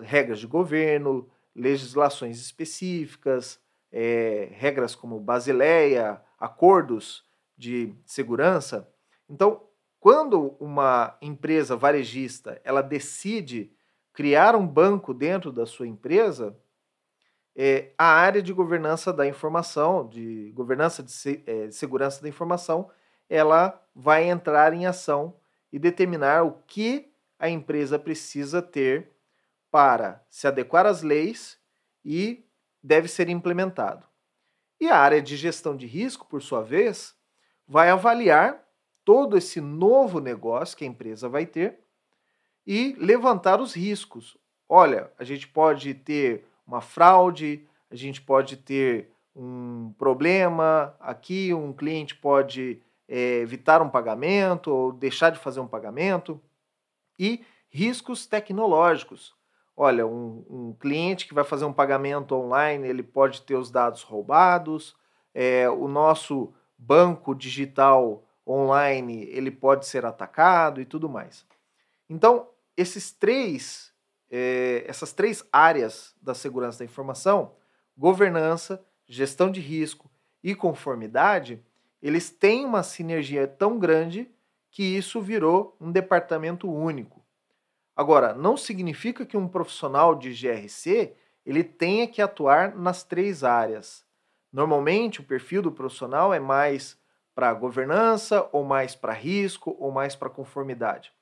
regras 0.00 0.40
de 0.40 0.46
governo, 0.46 1.28
legislações 1.54 2.40
específicas, 2.40 3.60
é, 3.92 4.48
regras 4.52 4.94
como 4.94 5.20
Basileia, 5.20 6.22
acordos 6.40 7.22
de 7.54 7.94
segurança. 8.06 8.88
Então, 9.28 9.68
quando 10.00 10.56
uma 10.58 11.14
empresa 11.20 11.76
varejista 11.76 12.58
ela 12.64 12.80
decide 12.80 13.70
criar 14.14 14.56
um 14.56 14.66
banco 14.66 15.12
dentro 15.12 15.52
da 15.52 15.66
sua 15.66 15.86
empresa, 15.86 16.56
é, 17.54 17.92
a 17.98 18.06
área 18.06 18.42
de 18.42 18.52
governança 18.52 19.12
da 19.12 19.26
informação, 19.26 20.08
de 20.08 20.50
governança 20.54 21.02
de, 21.02 21.12
se, 21.12 21.42
é, 21.46 21.70
segurança 21.70 22.22
da 22.22 22.28
informação, 22.28 22.90
ela 23.28 23.80
vai 23.94 24.28
entrar 24.28 24.72
em 24.72 24.86
ação 24.86 25.36
e 25.72 25.78
determinar 25.78 26.44
o 26.44 26.52
que 26.66 27.12
a 27.38 27.48
empresa 27.48 27.98
precisa 27.98 28.62
ter 28.62 29.10
para 29.70 30.24
se 30.28 30.46
adequar 30.46 30.86
às 30.86 31.02
leis 31.02 31.58
e 32.04 32.44
deve 32.82 33.08
ser 33.08 33.28
implementado. 33.28 34.06
E 34.80 34.88
a 34.88 34.96
área 34.96 35.22
de 35.22 35.36
gestão 35.36 35.76
de 35.76 35.86
risco, 35.86 36.26
por 36.26 36.42
sua 36.42 36.62
vez, 36.62 37.14
vai 37.66 37.88
avaliar 37.88 38.62
todo 39.04 39.36
esse 39.36 39.60
novo 39.60 40.20
negócio 40.20 40.76
que 40.76 40.84
a 40.84 40.86
empresa 40.86 41.28
vai 41.28 41.46
ter 41.46 41.80
e 42.66 42.94
levantar 42.98 43.60
os 43.60 43.74
riscos. 43.74 44.36
Olha, 44.68 45.10
a 45.18 45.24
gente 45.24 45.48
pode 45.48 45.94
ter 45.94 46.46
uma 46.66 46.80
fraude, 46.80 47.66
a 47.90 47.96
gente 47.96 48.20
pode 48.20 48.56
ter 48.56 49.10
um 49.34 49.92
problema 49.98 50.94
aqui, 51.00 51.52
um 51.54 51.72
cliente 51.72 52.14
pode 52.14 52.82
é, 53.08 53.38
evitar 53.40 53.82
um 53.82 53.88
pagamento 53.88 54.68
ou 54.70 54.92
deixar 54.92 55.30
de 55.30 55.38
fazer 55.38 55.60
um 55.60 55.66
pagamento 55.66 56.40
e 57.18 57.44
riscos 57.70 58.26
tecnológicos. 58.26 59.34
Olha, 59.76 60.06
um, 60.06 60.44
um, 60.48 60.76
cliente 60.78 61.26
que 61.26 61.34
vai 61.34 61.44
fazer 61.44 61.64
um 61.64 61.72
pagamento 61.72 62.34
online, 62.34 62.86
ele 62.86 63.02
pode 63.02 63.42
ter 63.42 63.54
os 63.54 63.70
dados 63.70 64.02
roubados, 64.02 64.94
é, 65.34 65.68
o 65.68 65.88
nosso 65.88 66.52
banco 66.76 67.34
digital 67.34 68.22
online 68.46 69.24
ele 69.24 69.50
pode 69.50 69.86
ser 69.86 70.04
atacado 70.04 70.80
e 70.80 70.84
tudo 70.84 71.08
mais. 71.08 71.46
Então, 72.08 72.48
esses 72.76 73.12
três, 73.12 73.91
é, 74.34 74.82
essas 74.86 75.12
três 75.12 75.46
áreas 75.52 76.16
da 76.22 76.32
segurança 76.32 76.78
da 76.78 76.86
informação, 76.86 77.52
governança, 77.94 78.82
gestão 79.06 79.50
de 79.50 79.60
risco 79.60 80.10
e 80.42 80.54
conformidade, 80.54 81.62
eles 82.00 82.30
têm 82.30 82.64
uma 82.64 82.82
sinergia 82.82 83.46
tão 83.46 83.78
grande 83.78 84.30
que 84.70 84.82
isso 84.82 85.20
virou 85.20 85.76
um 85.78 85.92
departamento 85.92 86.68
único. 86.72 87.22
Agora, 87.94 88.32
não 88.32 88.56
significa 88.56 89.26
que 89.26 89.36
um 89.36 89.46
profissional 89.46 90.14
de 90.14 90.32
GRC 90.32 91.14
ele 91.44 91.62
tenha 91.62 92.08
que 92.08 92.22
atuar 92.22 92.74
nas 92.74 93.04
três 93.04 93.44
áreas. 93.44 94.02
Normalmente, 94.50 95.20
o 95.20 95.24
perfil 95.24 95.60
do 95.60 95.70
profissional 95.70 96.32
é 96.32 96.40
mais 96.40 96.98
para 97.34 97.52
governança, 97.52 98.48
ou 98.50 98.64
mais 98.64 98.94
para 98.94 99.12
risco, 99.12 99.76
ou 99.78 99.90
mais 99.90 100.16
para 100.16 100.30
conformidade. 100.30 101.12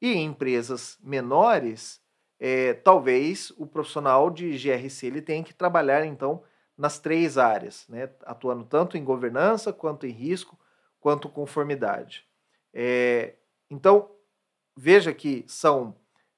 E 0.00 0.12
em 0.12 0.24
empresas 0.24 0.98
menores, 1.02 2.00
é, 2.38 2.74
talvez 2.74 3.50
o 3.56 3.66
profissional 3.66 4.30
de 4.30 4.56
GRC 4.56 5.06
ele 5.06 5.22
tenha 5.22 5.42
que 5.42 5.54
trabalhar, 5.54 6.04
então, 6.04 6.42
nas 6.76 6.98
três 6.98 7.38
áreas, 7.38 7.86
né? 7.88 8.10
atuando 8.24 8.64
tanto 8.64 8.96
em 8.96 9.04
governança, 9.04 9.72
quanto 9.72 10.06
em 10.06 10.10
risco, 10.10 10.58
quanto 11.00 11.28
conformidade. 11.28 12.26
É, 12.72 13.34
então, 13.70 14.10
veja 14.76 15.14
que 15.14 15.44
são 15.46 15.96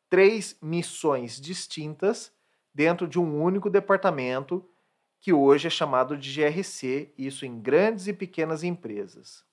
três 0.09 0.57
missões 0.62 1.40
distintas 1.40 2.33
dentro 2.73 3.09
de 3.09 3.19
um 3.19 3.43
único 3.43 3.69
departamento 3.69 4.64
que 5.21 5.33
hoje 5.33 5.67
é 5.67 5.71
chamado 5.71 6.17
de 6.17 6.33
GRC, 6.33 7.12
isso 7.19 7.45
em 7.45 7.61
grandes 7.61 8.07
e 8.07 8.12
pequenas 8.12 8.62
empresas. 8.62 9.45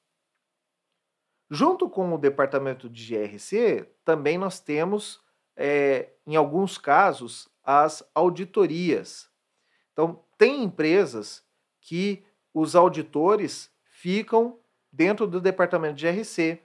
Junto 1.50 1.90
com 1.90 2.14
o 2.14 2.18
departamento 2.18 2.90
de 2.90 3.16
GRC, 3.16 3.88
também 4.04 4.38
nós 4.38 4.60
temos, 4.60 5.24
é, 5.56 6.10
em 6.26 6.36
alguns 6.36 6.78
casos, 6.78 7.48
as 7.64 8.04
auditorias. 8.14 9.30
Então, 9.94 10.24
tem 10.38 10.64
empresas 10.64 11.44
que 11.80 12.24
os 12.54 12.76
auditores 12.76 13.72
ficam 13.86 14.60
dentro 14.92 15.28
do 15.28 15.40
departamento 15.40 15.96
de 15.96 16.12
GRC. 16.12 16.62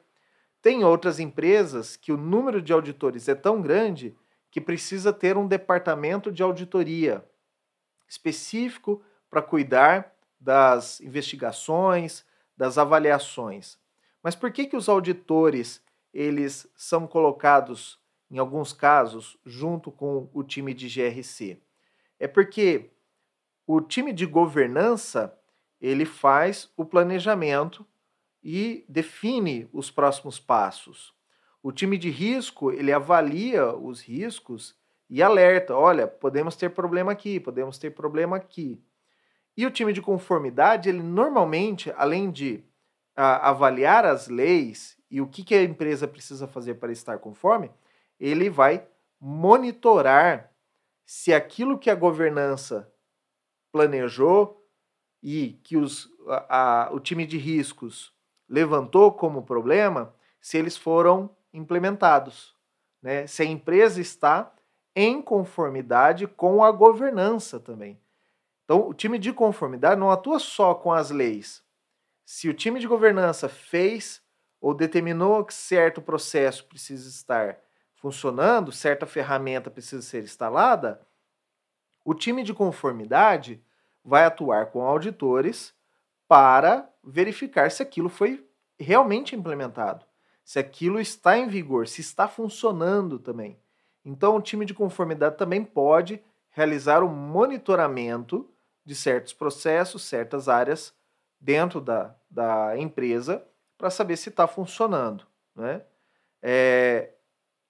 Tem 0.62 0.84
outras 0.84 1.18
empresas 1.18 1.96
que 1.96 2.12
o 2.12 2.16
número 2.16 2.60
de 2.60 2.72
auditores 2.72 3.28
é 3.28 3.34
tão 3.34 3.62
grande 3.62 4.16
que 4.50 4.60
precisa 4.60 5.12
ter 5.12 5.36
um 5.36 5.46
departamento 5.46 6.32
de 6.32 6.42
auditoria 6.42 7.24
específico 8.08 9.02
para 9.30 9.40
cuidar 9.40 10.12
das 10.38 11.00
investigações, 11.00 12.24
das 12.56 12.76
avaliações. 12.76 13.78
Mas 14.22 14.34
por 14.34 14.50
que, 14.50 14.66
que 14.66 14.76
os 14.76 14.88
auditores 14.88 15.82
eles 16.12 16.68
são 16.74 17.06
colocados, 17.06 17.99
em 18.30 18.38
alguns 18.38 18.72
casos, 18.72 19.36
junto 19.44 19.90
com 19.90 20.30
o 20.32 20.42
time 20.42 20.72
de 20.72 20.88
GRC? 20.88 21.60
É 22.18 22.28
porque 22.28 22.90
o 23.66 23.80
time 23.80 24.12
de 24.12 24.26
governança 24.26 25.36
ele 25.80 26.04
faz 26.04 26.70
o 26.76 26.84
planejamento 26.84 27.86
e 28.42 28.84
define 28.88 29.68
os 29.72 29.90
próximos 29.90 30.38
passos. 30.38 31.14
O 31.62 31.72
time 31.72 31.98
de 31.98 32.10
risco 32.10 32.70
ele 32.70 32.92
avalia 32.92 33.74
os 33.74 34.00
riscos 34.00 34.74
e 35.08 35.22
alerta: 35.22 35.74
olha, 35.74 36.06
podemos 36.06 36.56
ter 36.56 36.70
problema 36.70 37.12
aqui, 37.12 37.40
podemos 37.40 37.78
ter 37.78 37.90
problema 37.90 38.36
aqui. 38.36 38.82
E 39.56 39.66
o 39.66 39.70
time 39.70 39.92
de 39.92 40.00
conformidade, 40.00 40.88
ele 40.88 41.02
normalmente, 41.02 41.92
além 41.96 42.30
de 42.30 42.64
a, 43.16 43.50
avaliar 43.50 44.06
as 44.06 44.28
leis 44.28 44.96
e 45.10 45.20
o 45.20 45.26
que, 45.26 45.42
que 45.42 45.54
a 45.54 45.62
empresa 45.62 46.06
precisa 46.06 46.46
fazer 46.46 46.74
para 46.74 46.92
estar 46.92 47.18
conforme, 47.18 47.70
ele 48.20 48.50
vai 48.50 48.86
monitorar 49.18 50.52
se 51.06 51.32
aquilo 51.32 51.78
que 51.78 51.90
a 51.90 51.94
governança 51.94 52.92
planejou 53.72 54.64
e 55.22 55.58
que 55.64 55.76
os, 55.76 56.08
a, 56.28 56.86
a, 56.86 56.92
o 56.92 57.00
time 57.00 57.26
de 57.26 57.38
riscos 57.38 58.14
levantou 58.48 59.12
como 59.12 59.42
problema, 59.42 60.14
se 60.40 60.58
eles 60.58 60.76
foram 60.76 61.34
implementados. 61.52 62.54
Né? 63.02 63.26
Se 63.26 63.42
a 63.42 63.46
empresa 63.46 64.00
está 64.00 64.52
em 64.94 65.22
conformidade 65.22 66.26
com 66.26 66.62
a 66.62 66.70
governança 66.70 67.58
também. 67.58 68.00
Então, 68.64 68.88
o 68.88 68.94
time 68.94 69.18
de 69.18 69.32
conformidade 69.32 69.98
não 70.00 70.10
atua 70.10 70.38
só 70.38 70.74
com 70.74 70.92
as 70.92 71.10
leis. 71.10 71.62
Se 72.24 72.48
o 72.48 72.54
time 72.54 72.78
de 72.78 72.86
governança 72.86 73.48
fez 73.48 74.22
ou 74.60 74.74
determinou 74.74 75.44
que 75.44 75.54
certo 75.54 76.02
processo 76.02 76.64
precisa 76.66 77.08
estar 77.08 77.58
funcionando, 78.00 78.72
certa 78.72 79.06
ferramenta 79.06 79.70
precisa 79.70 80.02
ser 80.02 80.24
instalada, 80.24 81.00
o 82.04 82.14
time 82.14 82.42
de 82.42 82.54
conformidade 82.54 83.62
vai 84.02 84.24
atuar 84.24 84.66
com 84.66 84.82
auditores 84.82 85.74
para 86.26 86.88
verificar 87.04 87.70
se 87.70 87.82
aquilo 87.82 88.08
foi 88.08 88.46
realmente 88.78 89.36
implementado, 89.36 90.06
se 90.42 90.58
aquilo 90.58 90.98
está 90.98 91.36
em 91.36 91.46
vigor, 91.46 91.86
se 91.86 92.00
está 92.00 92.26
funcionando 92.26 93.18
também. 93.18 93.58
Então, 94.02 94.36
o 94.36 94.40
time 94.40 94.64
de 94.64 94.72
conformidade 94.72 95.36
também 95.36 95.62
pode 95.62 96.22
realizar 96.50 97.02
o 97.02 97.06
um 97.06 97.14
monitoramento 97.14 98.50
de 98.84 98.94
certos 98.94 99.34
processos, 99.34 100.02
certas 100.02 100.48
áreas 100.48 100.94
dentro 101.38 101.80
da, 101.80 102.14
da 102.30 102.78
empresa 102.78 103.46
para 103.76 103.90
saber 103.90 104.16
se 104.16 104.30
está 104.30 104.46
funcionando. 104.46 105.26
Né? 105.54 105.82
É, 106.42 107.10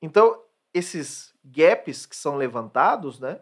então, 0.01 0.43
esses 0.73 1.35
gaps 1.45 2.07
que 2.07 2.17
são 2.17 2.37
levantados 2.37 3.19
né, 3.19 3.41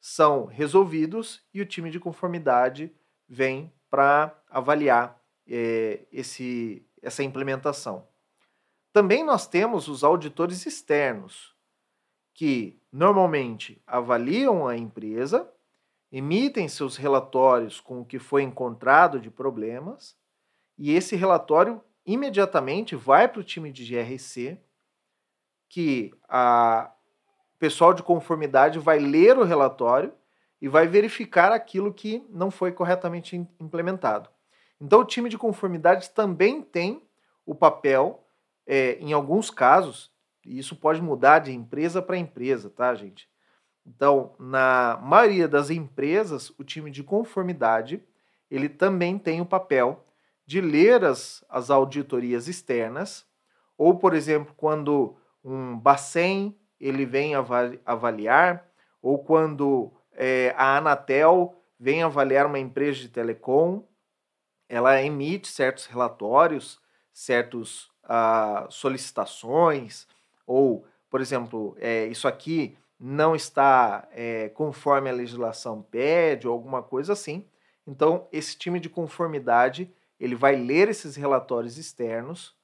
são 0.00 0.44
resolvidos 0.44 1.42
e 1.52 1.60
o 1.60 1.66
time 1.66 1.90
de 1.90 2.00
conformidade 2.00 2.92
vem 3.28 3.72
para 3.90 4.36
avaliar 4.50 5.20
é, 5.46 6.00
esse, 6.12 6.84
essa 7.00 7.22
implementação. 7.22 8.06
Também 8.92 9.24
nós 9.24 9.46
temos 9.46 9.88
os 9.88 10.04
auditores 10.04 10.66
externos 10.66 11.54
que 12.32 12.78
normalmente 12.92 13.80
avaliam 13.86 14.66
a 14.66 14.76
empresa, 14.76 15.48
emitem 16.10 16.68
seus 16.68 16.96
relatórios 16.96 17.80
com 17.80 18.00
o 18.00 18.04
que 18.04 18.18
foi 18.18 18.42
encontrado 18.42 19.20
de 19.20 19.30
problemas, 19.30 20.16
e 20.76 20.92
esse 20.92 21.14
relatório 21.14 21.82
imediatamente 22.04 22.96
vai 22.96 23.28
para 23.28 23.40
o 23.40 23.44
time 23.44 23.72
de 23.72 23.84
GRC, 23.84 24.60
que 25.68 26.12
a, 26.28 26.90
o 27.54 27.58
pessoal 27.58 27.92
de 27.92 28.02
conformidade 28.02 28.78
vai 28.78 28.98
ler 28.98 29.38
o 29.38 29.44
relatório 29.44 30.12
e 30.60 30.68
vai 30.68 30.86
verificar 30.86 31.52
aquilo 31.52 31.92
que 31.92 32.24
não 32.30 32.50
foi 32.50 32.72
corretamente 32.72 33.36
implementado. 33.60 34.30
Então, 34.80 35.00
o 35.00 35.04
time 35.04 35.28
de 35.28 35.38
conformidade 35.38 36.10
também 36.10 36.62
tem 36.62 37.02
o 37.46 37.54
papel, 37.54 38.24
é, 38.66 38.98
em 39.00 39.12
alguns 39.12 39.50
casos, 39.50 40.10
e 40.44 40.58
isso 40.58 40.76
pode 40.76 41.00
mudar 41.00 41.40
de 41.40 41.52
empresa 41.52 42.02
para 42.02 42.18
empresa, 42.18 42.70
tá, 42.70 42.94
gente? 42.94 43.28
Então, 43.86 44.34
na 44.38 44.98
maioria 45.02 45.46
das 45.46 45.70
empresas, 45.70 46.50
o 46.58 46.64
time 46.64 46.90
de 46.90 47.02
conformidade, 47.02 48.02
ele 48.50 48.68
também 48.68 49.18
tem 49.18 49.40
o 49.40 49.46
papel 49.46 50.04
de 50.46 50.60
ler 50.60 51.04
as, 51.04 51.44
as 51.48 51.70
auditorias 51.70 52.48
externas, 52.48 53.26
ou, 53.76 53.96
por 53.98 54.14
exemplo, 54.14 54.54
quando 54.56 55.16
um 55.44 55.78
Bacen 55.78 56.56
ele 56.80 57.06
vem 57.06 57.34
avaliar, 57.84 58.68
ou 59.00 59.18
quando 59.18 59.92
é, 60.12 60.54
a 60.56 60.76
Anatel 60.76 61.54
vem 61.78 62.02
avaliar 62.02 62.46
uma 62.46 62.58
empresa 62.58 63.00
de 63.00 63.08
telecom, 63.08 63.84
ela 64.68 65.02
emite 65.02 65.48
certos 65.48 65.86
relatórios, 65.86 66.80
certas 67.12 67.88
ah, 68.02 68.66
solicitações, 68.70 70.06
ou, 70.46 70.84
por 71.08 71.20
exemplo, 71.20 71.76
é, 71.78 72.06
isso 72.06 72.26
aqui 72.26 72.76
não 72.98 73.34
está 73.36 74.08
é, 74.12 74.48
conforme 74.50 75.10
a 75.10 75.12
legislação 75.12 75.82
pede, 75.82 76.48
ou 76.48 76.54
alguma 76.54 76.82
coisa 76.82 77.12
assim. 77.12 77.46
Então, 77.86 78.26
esse 78.32 78.56
time 78.56 78.80
de 78.80 78.88
conformidade 78.88 79.92
ele 80.18 80.34
vai 80.34 80.56
ler 80.56 80.88
esses 80.88 81.16
relatórios 81.16 81.76
externos 81.76 82.56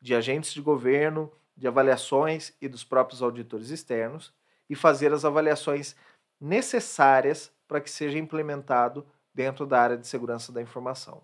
de 0.00 0.14
agentes 0.14 0.52
de 0.52 0.60
governo, 0.60 1.32
de 1.58 1.66
avaliações 1.66 2.54
e 2.60 2.68
dos 2.68 2.84
próprios 2.84 3.20
auditores 3.20 3.70
externos 3.70 4.32
e 4.70 4.76
fazer 4.76 5.12
as 5.12 5.24
avaliações 5.24 5.96
necessárias 6.40 7.52
para 7.66 7.80
que 7.80 7.90
seja 7.90 8.16
implementado 8.16 9.04
dentro 9.34 9.66
da 9.66 9.80
área 9.80 9.98
de 9.98 10.06
segurança 10.06 10.52
da 10.52 10.62
informação. 10.62 11.22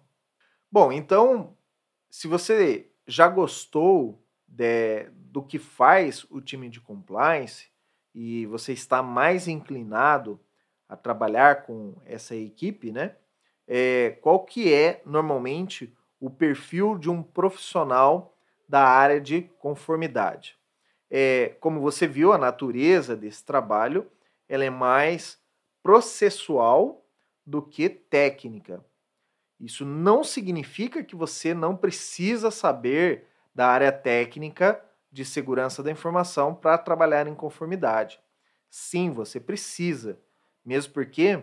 Bom, 0.70 0.90
então, 0.90 1.56
se 2.10 2.26
você 2.26 2.90
já 3.06 3.28
gostou 3.28 4.20
de, 4.46 5.08
do 5.14 5.42
que 5.42 5.58
faz 5.58 6.26
o 6.28 6.40
time 6.40 6.68
de 6.68 6.80
compliance 6.80 7.68
e 8.12 8.44
você 8.46 8.72
está 8.72 9.02
mais 9.02 9.46
inclinado 9.46 10.40
a 10.88 10.96
trabalhar 10.96 11.62
com 11.62 11.94
essa 12.04 12.34
equipe, 12.34 12.90
né? 12.90 13.16
É, 13.66 14.18
qual 14.20 14.44
que 14.44 14.72
é 14.72 15.00
normalmente 15.06 15.96
o 16.20 16.28
perfil 16.28 16.98
de 16.98 17.08
um 17.08 17.22
profissional 17.22 18.33
da 18.68 18.84
área 18.86 19.20
de 19.20 19.42
conformidade. 19.58 20.56
É, 21.10 21.56
como 21.60 21.80
você 21.80 22.06
viu, 22.06 22.32
a 22.32 22.38
natureza 22.38 23.16
desse 23.16 23.44
trabalho 23.44 24.10
ela 24.48 24.64
é 24.64 24.70
mais 24.70 25.38
processual 25.82 27.04
do 27.46 27.62
que 27.62 27.88
técnica. 27.88 28.84
Isso 29.60 29.84
não 29.84 30.24
significa 30.24 31.02
que 31.02 31.14
você 31.14 31.54
não 31.54 31.76
precisa 31.76 32.50
saber 32.50 33.26
da 33.54 33.68
área 33.68 33.92
técnica 33.92 34.82
de 35.12 35.24
segurança 35.24 35.82
da 35.82 35.90
informação 35.90 36.54
para 36.54 36.76
trabalhar 36.76 37.26
em 37.26 37.34
conformidade. 37.34 38.20
Sim, 38.68 39.12
você 39.12 39.38
precisa, 39.38 40.18
mesmo 40.64 40.92
porque 40.92 41.42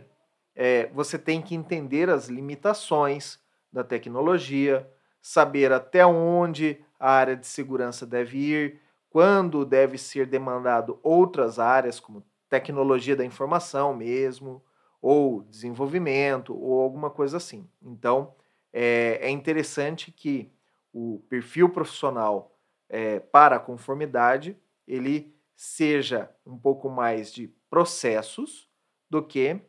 é, 0.54 0.88
você 0.88 1.18
tem 1.18 1.42
que 1.42 1.56
entender 1.56 2.10
as 2.10 2.28
limitações 2.28 3.40
da 3.72 3.84
tecnologia, 3.84 4.90
saber 5.22 5.72
até 5.72 6.06
onde 6.06 6.84
a 7.00 7.12
área 7.12 7.36
de 7.36 7.48
segurança 7.48 8.06
deve 8.06 8.38
ir, 8.38 8.80
quando 9.10 9.66
deve 9.66 9.98
ser 9.98 10.26
demandado 10.26 11.00
outras 11.04 11.60
áreas, 11.60 12.00
como 12.00 12.24
tecnologia 12.50 13.16
da 13.16 13.26
informação 13.26 13.94
mesmo, 13.94 14.64
ou 15.02 15.44
desenvolvimento, 15.44 16.56
ou 16.56 16.82
alguma 16.82 17.10
coisa 17.10 17.38
assim. 17.38 17.68
Então, 17.82 18.34
é, 18.72 19.20
é 19.22 19.30
interessante 19.30 20.12
que 20.12 20.52
o 20.94 21.24
perfil 21.30 21.70
profissional 21.70 22.56
é, 22.90 23.20
para 23.20 23.56
a 23.56 23.60
conformidade 23.60 24.58
ele 24.88 25.34
seja 25.56 26.30
um 26.46 26.58
pouco 26.58 26.90
mais 26.90 27.32
de 27.32 27.48
processos 27.70 28.70
do 29.10 29.24
que 29.24 29.60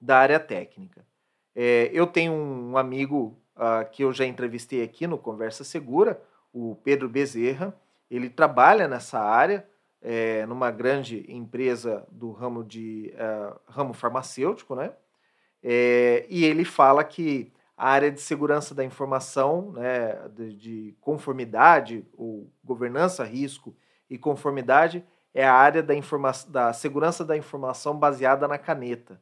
da 0.00 0.18
área 0.18 0.40
técnica. 0.40 1.06
É, 1.54 1.90
eu 1.92 2.06
tenho 2.06 2.32
um 2.32 2.76
amigo 2.76 3.39
uh, 3.60 3.88
que 3.90 4.02
eu 4.02 4.12
já 4.12 4.24
entrevistei 4.24 4.82
aqui 4.82 5.06
no 5.06 5.18
Conversa 5.18 5.62
Segura, 5.62 6.20
o 6.52 6.76
Pedro 6.82 7.08
Bezerra. 7.08 7.74
Ele 8.10 8.30
trabalha 8.30 8.88
nessa 8.88 9.20
área, 9.20 9.68
é, 10.02 10.46
numa 10.46 10.70
grande 10.70 11.24
empresa 11.28 12.06
do 12.10 12.32
ramo 12.32 12.64
de 12.64 13.12
uh, 13.14 13.60
ramo 13.66 13.92
farmacêutico, 13.92 14.74
né? 14.74 14.92
É, 15.62 16.26
e 16.30 16.44
ele 16.44 16.64
fala 16.64 17.04
que 17.04 17.52
a 17.76 17.90
área 17.90 18.10
de 18.10 18.20
segurança 18.20 18.74
da 18.74 18.82
informação, 18.82 19.72
né, 19.72 20.28
de, 20.34 20.54
de 20.54 20.96
conformidade, 21.00 22.06
ou 22.16 22.50
governança, 22.64 23.24
risco 23.24 23.76
e 24.08 24.16
conformidade, 24.16 25.04
é 25.34 25.46
a 25.46 25.52
área 25.52 25.82
da, 25.82 25.94
da 26.48 26.72
segurança 26.72 27.24
da 27.24 27.36
informação 27.36 27.98
baseada 27.98 28.48
na 28.48 28.58
caneta. 28.58 29.20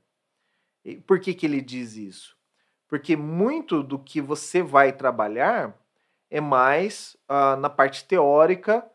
E 0.84 0.96
por 0.96 1.18
que, 1.20 1.34
que 1.34 1.44
ele 1.44 1.60
diz 1.60 1.96
isso? 1.96 2.37
Porque 2.88 3.14
muito 3.14 3.82
do 3.82 3.98
que 3.98 4.20
você 4.20 4.62
vai 4.62 4.92
trabalhar 4.92 5.78
é 6.30 6.40
mais 6.40 7.16
uh, 7.28 7.56
na 7.58 7.68
parte 7.68 8.04
teórica 8.04 8.88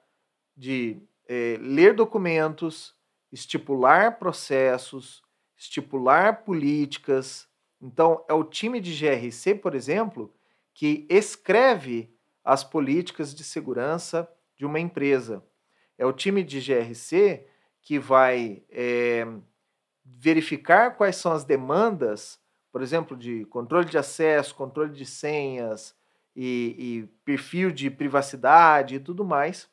de 0.56 1.02
é, 1.28 1.58
ler 1.60 1.94
documentos, 1.94 2.96
estipular 3.32 4.20
processos, 4.20 5.24
estipular 5.58 6.44
políticas. 6.44 7.48
Então, 7.82 8.24
é 8.28 8.34
o 8.34 8.44
time 8.44 8.80
de 8.80 8.94
GRC, 8.94 9.56
por 9.56 9.74
exemplo, 9.74 10.34
que 10.74 11.06
escreve 11.10 12.14
as 12.44 12.64
políticas 12.64 13.34
de 13.34 13.44
segurança 13.44 14.30
de 14.56 14.66
uma 14.66 14.80
empresa. 14.80 15.44
É 15.98 16.06
o 16.06 16.14
time 16.14 16.44
de 16.44 16.60
GRC 16.60 17.48
que 17.82 18.00
vai 18.00 18.64
é, 18.70 19.26
verificar 20.04 20.96
quais 20.96 21.16
são 21.16 21.32
as 21.32 21.44
demandas, 21.44 22.40
por 22.74 22.82
exemplo, 22.82 23.16
de 23.16 23.46
controle 23.46 23.86
de 23.86 24.00
acesso, 24.00 24.56
controle 24.56 24.92
de 24.92 25.06
senhas 25.06 25.96
e, 26.36 26.76
e 26.76 27.08
perfil 27.24 27.72
de 27.72 27.88
privacidade 27.92 28.96
e 28.96 29.00
tudo 29.00 29.24
mais, 29.24 29.70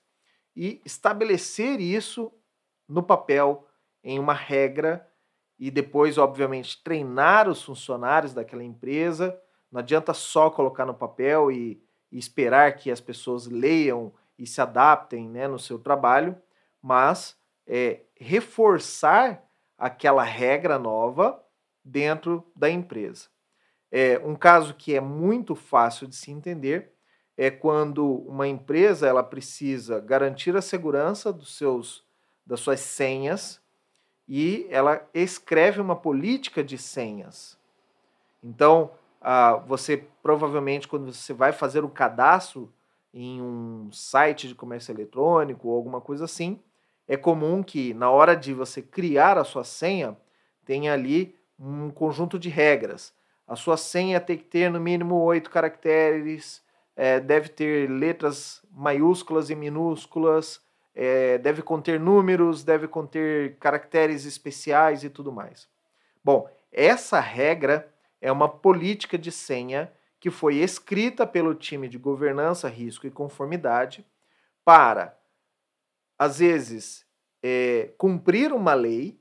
e 0.54 0.82
estabelecer 0.84 1.80
isso 1.80 2.30
no 2.86 3.02
papel 3.02 3.66
em 4.04 4.18
uma 4.18 4.34
regra 4.34 5.08
e 5.58 5.70
depois, 5.70 6.18
obviamente, 6.18 6.82
treinar 6.84 7.48
os 7.48 7.62
funcionários 7.62 8.34
daquela 8.34 8.62
empresa. 8.62 9.40
Não 9.72 9.80
adianta 9.80 10.12
só 10.12 10.50
colocar 10.50 10.84
no 10.84 10.92
papel 10.92 11.50
e, 11.50 11.82
e 12.12 12.18
esperar 12.18 12.76
que 12.76 12.90
as 12.90 13.00
pessoas 13.00 13.46
leiam 13.46 14.12
e 14.38 14.46
se 14.46 14.60
adaptem 14.60 15.26
né, 15.26 15.48
no 15.48 15.58
seu 15.58 15.78
trabalho, 15.78 16.36
mas 16.82 17.34
é, 17.66 18.02
reforçar 18.14 19.42
aquela 19.78 20.22
regra 20.22 20.78
nova 20.78 21.42
dentro 21.84 22.46
da 22.54 22.70
empresa. 22.70 23.28
É, 23.90 24.20
um 24.24 24.34
caso 24.34 24.74
que 24.74 24.94
é 24.94 25.00
muito 25.00 25.54
fácil 25.54 26.06
de 26.06 26.14
se 26.14 26.30
entender 26.30 26.92
é 27.36 27.50
quando 27.50 28.06
uma 28.26 28.46
empresa 28.46 29.06
ela 29.06 29.22
precisa 29.22 29.98
garantir 29.98 30.54
a 30.56 30.62
segurança 30.62 31.32
dos 31.32 31.56
seus, 31.56 32.04
das 32.46 32.60
suas 32.60 32.80
senhas 32.80 33.60
e 34.28 34.66
ela 34.70 35.08
escreve 35.12 35.80
uma 35.80 35.96
política 35.96 36.62
de 36.62 36.78
senhas. 36.78 37.58
Então, 38.44 38.92
ah, 39.20 39.54
você 39.66 40.04
provavelmente, 40.22 40.86
quando 40.86 41.12
você 41.12 41.32
vai 41.32 41.50
fazer 41.50 41.82
o 41.82 41.88
cadastro 41.88 42.72
em 43.12 43.40
um 43.42 43.90
site 43.90 44.46
de 44.46 44.54
comércio 44.54 44.92
eletrônico 44.92 45.68
ou 45.68 45.76
alguma 45.76 46.00
coisa 46.00 46.26
assim, 46.26 46.60
é 47.08 47.16
comum 47.16 47.62
que 47.62 47.92
na 47.92 48.08
hora 48.10 48.36
de 48.36 48.54
você 48.54 48.80
criar 48.80 49.36
a 49.36 49.44
sua 49.44 49.64
senha, 49.64 50.16
tenha 50.64 50.92
ali 50.92 51.34
um 51.60 51.90
conjunto 51.90 52.38
de 52.38 52.48
regras. 52.48 53.12
A 53.46 53.54
sua 53.54 53.76
senha 53.76 54.20
tem 54.20 54.38
que 54.38 54.44
ter 54.44 54.70
no 54.70 54.80
mínimo 54.80 55.16
oito 55.16 55.50
caracteres, 55.50 56.62
é, 56.96 57.20
deve 57.20 57.48
ter 57.50 57.90
letras 57.90 58.62
maiúsculas 58.70 59.50
e 59.50 59.54
minúsculas, 59.54 60.60
é, 60.94 61.38
deve 61.38 61.62
conter 61.62 62.00
números, 62.00 62.64
deve 62.64 62.88
conter 62.88 63.56
caracteres 63.58 64.24
especiais 64.24 65.04
e 65.04 65.10
tudo 65.10 65.30
mais. 65.30 65.68
Bom, 66.24 66.48
essa 66.72 67.20
regra 67.20 67.92
é 68.20 68.30
uma 68.30 68.48
política 68.48 69.18
de 69.18 69.30
senha 69.30 69.92
que 70.18 70.30
foi 70.30 70.56
escrita 70.56 71.26
pelo 71.26 71.54
time 71.54 71.88
de 71.88 71.98
governança, 71.98 72.68
risco 72.68 73.06
e 73.06 73.10
conformidade 73.10 74.04
para, 74.64 75.16
às 76.18 76.38
vezes, 76.38 77.06
é, 77.42 77.90
cumprir 77.96 78.52
uma 78.52 78.74
lei 78.74 79.19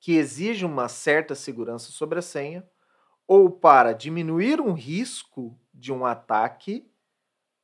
que 0.00 0.16
exige 0.16 0.64
uma 0.64 0.88
certa 0.88 1.34
segurança 1.34 1.92
sobre 1.92 2.18
a 2.18 2.22
senha, 2.22 2.66
ou 3.28 3.50
para 3.50 3.92
diminuir 3.92 4.60
um 4.60 4.72
risco 4.72 5.56
de 5.72 5.92
um 5.92 6.04
ataque, 6.04 6.90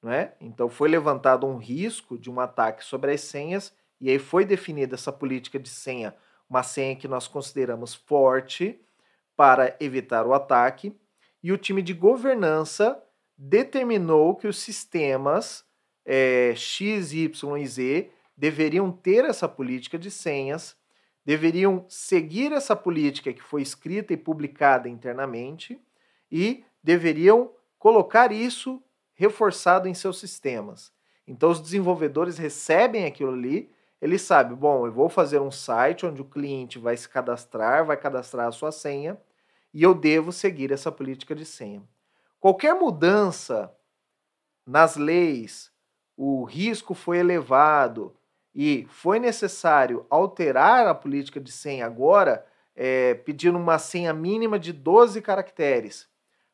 né? 0.02 0.34
Então 0.40 0.68
foi 0.68 0.88
levantado 0.88 1.46
um 1.46 1.56
risco 1.56 2.18
de 2.18 2.30
um 2.30 2.38
ataque 2.38 2.84
sobre 2.84 3.12
as 3.12 3.22
senhas 3.22 3.74
e 4.00 4.10
aí 4.10 4.18
foi 4.18 4.44
definida 4.44 4.94
essa 4.94 5.10
política 5.10 5.58
de 5.58 5.68
senha, 5.68 6.14
uma 6.48 6.62
senha 6.62 6.94
que 6.94 7.08
nós 7.08 7.26
consideramos 7.26 7.94
forte 7.94 8.80
para 9.34 9.76
evitar 9.80 10.26
o 10.26 10.32
ataque, 10.32 10.96
e 11.42 11.52
o 11.52 11.58
time 11.58 11.82
de 11.82 11.92
governança 11.92 13.02
determinou 13.36 14.34
que 14.34 14.46
os 14.46 14.58
sistemas 14.58 15.64
é, 16.04 16.54
X, 16.54 17.12
Y 17.12 17.56
e 17.58 17.66
Z 17.66 18.10
deveriam 18.36 18.90
ter 18.90 19.24
essa 19.24 19.48
política 19.48 19.98
de 19.98 20.10
senhas, 20.10 20.76
deveriam 21.26 21.84
seguir 21.88 22.52
essa 22.52 22.76
política 22.76 23.32
que 23.32 23.42
foi 23.42 23.60
escrita 23.60 24.12
e 24.12 24.16
publicada 24.16 24.88
internamente 24.88 25.76
e 26.30 26.64
deveriam 26.80 27.50
colocar 27.80 28.30
isso 28.30 28.80
reforçado 29.12 29.88
em 29.88 29.94
seus 29.94 30.20
sistemas. 30.20 30.92
Então 31.26 31.50
os 31.50 31.60
desenvolvedores 31.60 32.38
recebem 32.38 33.06
aquilo 33.06 33.32
ali, 33.32 33.68
ele 34.00 34.20
sabe, 34.20 34.54
bom, 34.54 34.86
eu 34.86 34.92
vou 34.92 35.08
fazer 35.08 35.40
um 35.40 35.50
site 35.50 36.06
onde 36.06 36.22
o 36.22 36.24
cliente 36.24 36.78
vai 36.78 36.96
se 36.96 37.08
cadastrar, 37.08 37.84
vai 37.84 37.96
cadastrar 37.96 38.46
a 38.46 38.52
sua 38.52 38.70
senha 38.70 39.20
e 39.74 39.82
eu 39.82 39.94
devo 39.94 40.30
seguir 40.30 40.70
essa 40.70 40.92
política 40.92 41.34
de 41.34 41.44
senha. 41.44 41.82
Qualquer 42.38 42.74
mudança 42.74 43.74
nas 44.64 44.94
leis, 44.94 45.72
o 46.16 46.44
risco 46.44 46.94
foi 46.94 47.18
elevado 47.18 48.14
e 48.58 48.86
foi 48.88 49.18
necessário 49.18 50.06
alterar 50.08 50.86
a 50.86 50.94
política 50.94 51.38
de 51.38 51.52
senha 51.52 51.84
agora, 51.84 52.46
é, 52.74 53.12
pedindo 53.12 53.58
uma 53.58 53.78
senha 53.78 54.14
mínima 54.14 54.58
de 54.58 54.72
12 54.72 55.20
caracteres. 55.20 56.08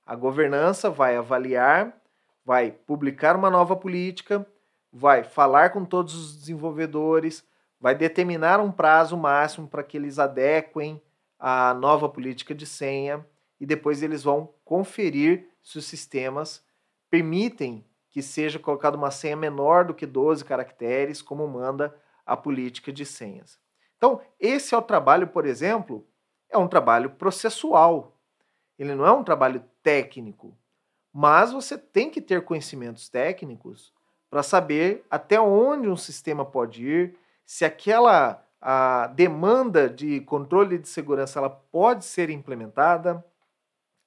A 0.05 0.17
governança 0.17 0.91
vai 0.91 1.15
avaliar, 1.15 1.97
vai 2.45 2.73
publicar 2.73 3.37
uma 3.37 3.49
nova 3.49 3.77
política, 3.77 4.45
vai 4.93 5.23
falar 5.23 5.71
com 5.71 5.85
todos 5.85 6.12
os 6.17 6.37
desenvolvedores, 6.37 7.47
vai 7.81 7.95
determinar 7.95 8.59
um 8.59 8.73
prazo 8.73 9.17
máximo 9.17 9.69
para 9.69 9.85
que 9.85 9.97
eles 9.97 10.19
adequem 10.19 11.01
a 11.38 11.73
nova 11.73 12.09
política 12.09 12.53
de 12.53 12.67
senha 12.67 13.25
e 13.61 13.65
depois 13.65 14.03
eles 14.03 14.25
vão 14.25 14.53
conferir 14.65 15.47
se 15.62 15.79
os 15.79 15.85
sistemas 15.85 16.65
permitem 17.09 17.85
que 18.12 18.22
seja 18.22 18.59
colocada 18.59 18.96
uma 18.96 19.11
senha 19.11 19.35
menor 19.35 19.87
do 19.87 19.94
que 19.94 20.07
12 20.07 20.44
caracteres, 20.44 21.22
como 21.22 21.48
manda 21.48 21.96
a 22.25 22.37
política 22.37 22.92
de 22.92 23.07
senhas. 23.07 23.59
Então, 23.96 24.20
esse 24.38 24.75
é 24.75 24.79
o 24.79 24.83
trabalho, 24.83 25.29
por 25.29 25.46
exemplo, 25.46 26.07
é 26.51 26.59
um 26.59 26.68
trabalho 26.68 27.11
processual. 27.11 28.16
Ele 28.79 28.94
não 28.94 29.07
é 29.07 29.11
um 29.11 29.25
trabalho 29.25 29.64
técnico, 29.83 30.55
mas 31.12 31.53
você 31.53 31.79
tem 31.79 32.11
que 32.11 32.20
ter 32.20 32.44
conhecimentos 32.44 33.09
técnicos 33.09 33.94
para 34.29 34.42
saber 34.42 35.05
até 35.11 35.40
onde 35.40 35.88
um 35.88 35.96
sistema 35.96 36.44
pode 36.44 36.87
ir, 36.87 37.18
se 37.44 37.64
aquela 37.64 38.46
a 38.64 39.09
demanda 39.09 39.88
de 39.90 40.20
controle 40.20 40.79
de 40.79 40.88
segurança 40.88 41.40
ela 41.40 41.51
pode 41.51 42.05
ser 42.05 42.31
implementada. 42.31 43.25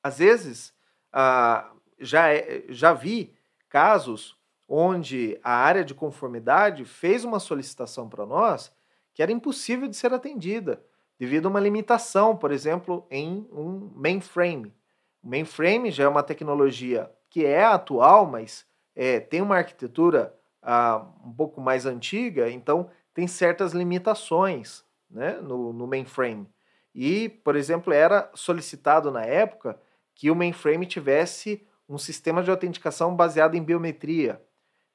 Às 0.02 0.20
vezes, 0.20 0.74
ah, 1.12 1.70
já, 2.00 2.30
é, 2.34 2.64
já 2.70 2.94
vi 2.94 3.35
casos 3.76 4.38
onde 4.70 5.38
a 5.44 5.54
área 5.54 5.84
de 5.84 5.94
conformidade 5.94 6.86
fez 6.86 7.26
uma 7.26 7.42
solicitação 7.42 8.08
para 8.08 8.26
nós 8.26 8.74
que 9.14 9.22
era 9.22 9.34
impossível 9.34 9.86
de 9.86 9.98
ser 9.98 10.14
atendida, 10.14 10.82
devido 11.20 11.48
a 11.48 11.50
uma 11.50 11.60
limitação, 11.60 12.38
por 12.38 12.54
exemplo, 12.54 13.06
em 13.12 13.46
um 13.52 13.92
mainframe. 13.94 14.74
O 15.22 15.28
mainframe 15.28 15.92
já 15.92 16.06
é 16.06 16.08
uma 16.08 16.24
tecnologia 16.24 17.12
que 17.30 17.46
é 17.46 17.66
atual, 17.66 18.26
mas 18.26 18.66
é, 18.96 19.20
tem 19.20 19.42
uma 19.42 19.58
arquitetura 19.58 20.34
ah, 20.62 21.06
um 21.26 21.34
pouco 21.34 21.60
mais 21.60 21.86
antiga, 21.86 22.50
então 22.50 22.90
tem 23.14 23.28
certas 23.28 23.74
limitações 23.74 24.86
né, 25.10 25.34
no, 25.42 25.74
no 25.74 25.86
mainframe. 25.86 26.48
E, 26.94 27.28
por 27.28 27.58
exemplo, 27.58 27.92
era 27.92 28.32
solicitado 28.36 29.12
na 29.12 29.26
época 29.26 29.78
que 30.14 30.32
o 30.32 30.36
mainframe 30.36 30.86
tivesse 30.86 31.68
um 31.88 31.98
sistema 31.98 32.42
de 32.42 32.50
autenticação 32.50 33.16
baseado 33.16 33.56
em 33.56 33.64
biometria. 33.64 34.42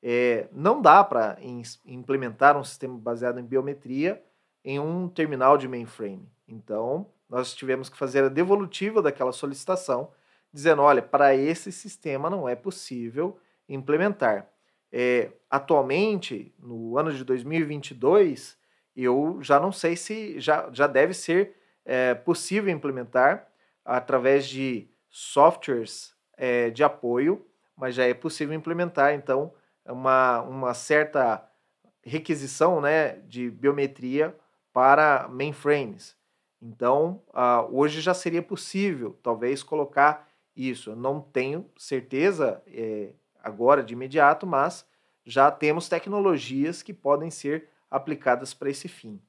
É, 0.03 0.48
não 0.53 0.81
dá 0.81 1.05
para 1.05 1.38
implementar 1.85 2.57
um 2.57 2.64
sistema 2.64 2.98
baseado 2.98 3.38
em 3.38 3.44
biometria 3.44 4.22
em 4.64 4.79
um 4.79 5.09
terminal 5.09 5.57
de 5.57 5.68
mainframe. 5.68 6.29
Então, 6.48 7.07
nós 7.29 7.55
tivemos 7.55 7.88
que 7.88 7.96
fazer 7.96 8.24
a 8.24 8.29
devolutiva 8.29 9.00
daquela 9.00 9.33
solicitação, 9.33 10.11
dizendo: 10.53 10.83
olha, 10.83 11.03
para 11.03 11.35
esse 11.35 11.70
sistema 11.70 12.29
não 12.29 12.48
é 12.48 12.57
possível 12.57 13.38
implementar. 13.68 14.48
É, 14.92 15.31
atualmente, 15.48 16.53
no 16.59 16.98
ano 16.98 17.12
de 17.12 17.22
2022, 17.24 18.59
eu 18.96 19.38
já 19.40 19.61
não 19.61 19.70
sei 19.70 19.96
se 19.96 20.40
já, 20.40 20.68
já 20.72 20.87
deve 20.87 21.14
ser 21.14 21.55
é, 21.85 22.14
possível 22.14 22.72
implementar 22.72 23.46
através 23.85 24.48
de 24.48 24.88
softwares 25.09 26.14
é, 26.40 26.70
de 26.70 26.83
apoio, 26.83 27.46
mas 27.76 27.94
já 27.94 28.05
é 28.05 28.14
possível 28.14 28.55
implementar, 28.55 29.12
então, 29.12 29.53
uma, 29.85 30.40
uma 30.40 30.72
certa 30.72 31.46
requisição 32.03 32.81
né, 32.81 33.16
de 33.29 33.50
biometria 33.50 34.35
para 34.72 35.29
mainframes. 35.29 36.16
Então, 36.62 37.22
hoje 37.70 38.00
já 38.00 38.14
seria 38.14 38.42
possível, 38.42 39.18
talvez, 39.22 39.62
colocar 39.62 40.29
isso. 40.57 40.90
Eu 40.90 40.96
não 40.96 41.20
tenho 41.20 41.70
certeza 41.76 42.62
é, 42.66 43.11
agora 43.42 43.83
de 43.83 43.92
imediato, 43.92 44.46
mas 44.46 44.87
já 45.24 45.50
temos 45.50 45.88
tecnologias 45.88 46.83
que 46.83 46.94
podem 46.94 47.31
ser 47.31 47.68
aplicadas 47.90 48.55
para 48.55 48.70
esse 48.70 48.88
fim. 48.88 49.20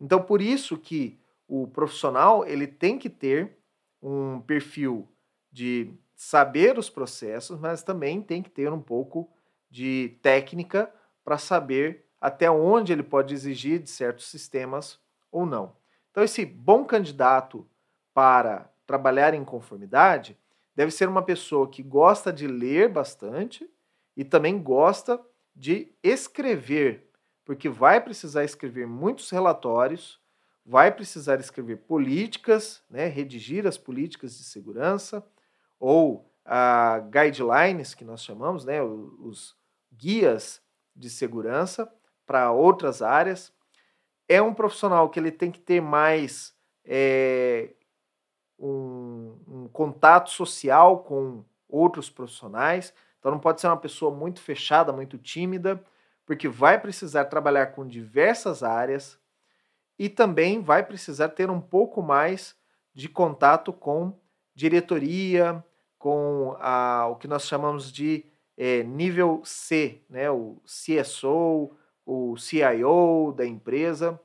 Então, 0.00 0.22
por 0.22 0.40
isso 0.40 0.76
que 0.76 1.18
o 1.48 1.66
profissional 1.66 2.46
ele 2.46 2.66
tem 2.66 2.98
que 2.98 3.10
ter 3.10 3.56
um 4.00 4.40
perfil 4.40 5.08
de 5.50 5.92
saber 6.22 6.78
os 6.78 6.88
processos, 6.88 7.58
mas 7.58 7.82
também 7.82 8.22
tem 8.22 8.40
que 8.44 8.48
ter 8.48 8.72
um 8.72 8.80
pouco 8.80 9.28
de 9.68 10.16
técnica 10.22 10.88
para 11.24 11.36
saber 11.36 12.06
até 12.20 12.48
onde 12.48 12.92
ele 12.92 13.02
pode 13.02 13.34
exigir 13.34 13.80
de 13.80 13.90
certos 13.90 14.26
sistemas 14.26 15.00
ou 15.32 15.44
não. 15.44 15.76
Então, 16.12 16.22
esse 16.22 16.46
bom 16.46 16.84
candidato 16.84 17.68
para 18.14 18.70
trabalhar 18.86 19.34
em 19.34 19.44
conformidade 19.44 20.38
deve 20.76 20.92
ser 20.92 21.08
uma 21.08 21.24
pessoa 21.24 21.68
que 21.68 21.82
gosta 21.82 22.32
de 22.32 22.46
ler 22.46 22.88
bastante 22.88 23.68
e 24.16 24.24
também 24.24 24.62
gosta 24.62 25.20
de 25.56 25.92
escrever, 26.04 27.10
porque 27.44 27.68
vai 27.68 28.00
precisar 28.00 28.44
escrever 28.44 28.86
muitos 28.86 29.28
relatórios, 29.28 30.20
vai 30.64 30.92
precisar 30.92 31.40
escrever 31.40 31.78
políticas, 31.78 32.80
né, 32.88 33.08
redigir 33.08 33.66
as 33.66 33.76
políticas 33.76 34.38
de 34.38 34.44
segurança 34.44 35.26
ou 35.82 36.32
a 36.44 37.00
guidelines 37.10 37.92
que 37.92 38.04
nós 38.04 38.22
chamamos, 38.22 38.64
né, 38.64 38.80
os 38.80 39.56
guias 39.92 40.62
de 40.94 41.10
segurança 41.10 41.92
para 42.24 42.52
outras 42.52 43.02
áreas. 43.02 43.52
É 44.28 44.40
um 44.40 44.54
profissional 44.54 45.10
que 45.10 45.18
ele 45.18 45.32
tem 45.32 45.50
que 45.50 45.58
ter 45.58 45.80
mais 45.80 46.54
é, 46.84 47.70
um, 48.56 49.36
um 49.48 49.68
contato 49.72 50.30
social 50.30 51.00
com 51.00 51.44
outros 51.68 52.08
profissionais. 52.08 52.94
Então 53.18 53.32
não 53.32 53.40
pode 53.40 53.60
ser 53.60 53.66
uma 53.66 53.76
pessoa 53.76 54.14
muito 54.14 54.40
fechada, 54.40 54.92
muito 54.92 55.18
tímida, 55.18 55.84
porque 56.24 56.48
vai 56.48 56.80
precisar 56.80 57.24
trabalhar 57.24 57.72
com 57.72 57.84
diversas 57.84 58.62
áreas 58.62 59.18
e 59.98 60.08
também 60.08 60.62
vai 60.62 60.86
precisar 60.86 61.30
ter 61.30 61.50
um 61.50 61.60
pouco 61.60 62.00
mais 62.00 62.56
de 62.94 63.08
contato 63.08 63.72
com 63.72 64.16
diretoria, 64.54 65.64
com 66.02 66.56
a, 66.58 67.06
o 67.06 67.14
que 67.14 67.28
nós 67.28 67.46
chamamos 67.46 67.92
de 67.92 68.24
é, 68.56 68.82
nível 68.82 69.40
C, 69.44 70.00
né, 70.10 70.28
o 70.28 70.60
CSO, 70.64 71.70
o 72.04 72.36
CIO 72.36 73.32
da 73.36 73.46
empresa. 73.46 74.20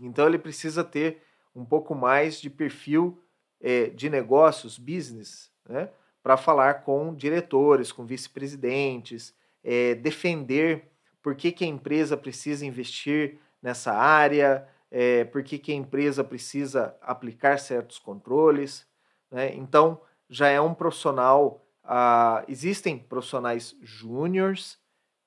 Então 0.00 0.28
ele 0.28 0.38
precisa 0.38 0.84
ter 0.84 1.20
um 1.52 1.64
pouco 1.64 1.96
mais 1.96 2.40
de 2.40 2.48
perfil 2.48 3.20
é, 3.60 3.86
de 3.86 4.08
negócios, 4.08 4.78
business, 4.78 5.50
né, 5.68 5.88
para 6.22 6.36
falar 6.36 6.84
com 6.84 7.12
diretores, 7.12 7.90
com 7.90 8.06
vice-presidentes, 8.06 9.34
é, 9.64 9.96
defender 9.96 10.84
por 11.20 11.34
que, 11.34 11.50
que 11.50 11.64
a 11.64 11.68
empresa 11.68 12.16
precisa 12.16 12.64
investir 12.64 13.36
nessa 13.60 13.92
área, 13.92 14.64
é, 14.92 15.24
por 15.24 15.42
que, 15.42 15.58
que 15.58 15.72
a 15.72 15.74
empresa 15.74 16.22
precisa 16.22 16.96
aplicar 17.02 17.58
certos 17.58 17.98
controles. 17.98 18.86
Né? 19.28 19.52
Então, 19.56 20.00
já 20.30 20.48
é 20.48 20.60
um 20.60 20.72
profissional. 20.72 21.66
Ah, 21.82 22.44
existem 22.46 22.96
profissionais 22.96 23.76
júniores 23.82 24.78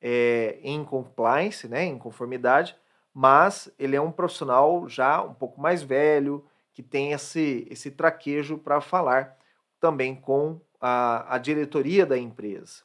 é, 0.02 0.58
em 0.64 0.84
compliance, 0.86 1.68
né, 1.68 1.84
em 1.84 1.98
conformidade, 1.98 2.76
mas 3.14 3.70
ele 3.78 3.96
é 3.96 4.02
um 4.02 4.12
profissional 4.12 4.88
já 4.88 5.22
um 5.22 5.34
pouco 5.34 5.60
mais 5.60 5.84
velho, 5.84 6.46
que 6.72 6.82
tem 6.82 7.12
esse, 7.12 7.68
esse 7.70 7.92
traquejo 7.92 8.58
para 8.58 8.82
falar 8.82 9.38
também 9.80 10.16
com 10.16 10.60
a, 10.80 11.36
a 11.36 11.38
diretoria 11.38 12.06
da 12.06 12.18
empresa. 12.18 12.84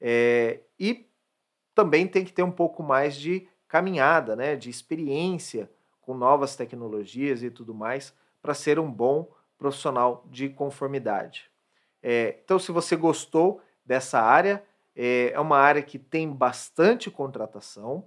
É, 0.00 0.60
e 0.78 1.08
também 1.74 2.06
tem 2.06 2.24
que 2.24 2.32
ter 2.32 2.42
um 2.42 2.50
pouco 2.50 2.82
mais 2.82 3.16
de 3.16 3.46
caminhada, 3.68 4.34
né, 4.34 4.56
de 4.56 4.70
experiência 4.70 5.70
com 6.00 6.14
novas 6.14 6.56
tecnologias 6.56 7.42
e 7.42 7.50
tudo 7.50 7.74
mais, 7.74 8.14
para 8.42 8.54
ser 8.54 8.78
um 8.78 8.90
bom 8.90 9.30
profissional 9.58 10.24
de 10.30 10.48
conformidade. 10.48 11.50
É, 12.02 12.38
então, 12.44 12.58
se 12.58 12.70
você 12.70 12.96
gostou 12.96 13.62
dessa 13.84 14.20
área, 14.20 14.62
é, 14.94 15.32
é, 15.32 15.40
uma 15.40 15.58
área 15.58 15.82
que 15.82 15.98
tem 15.98 16.30
bastante 16.30 17.10
contratação, 17.10 18.04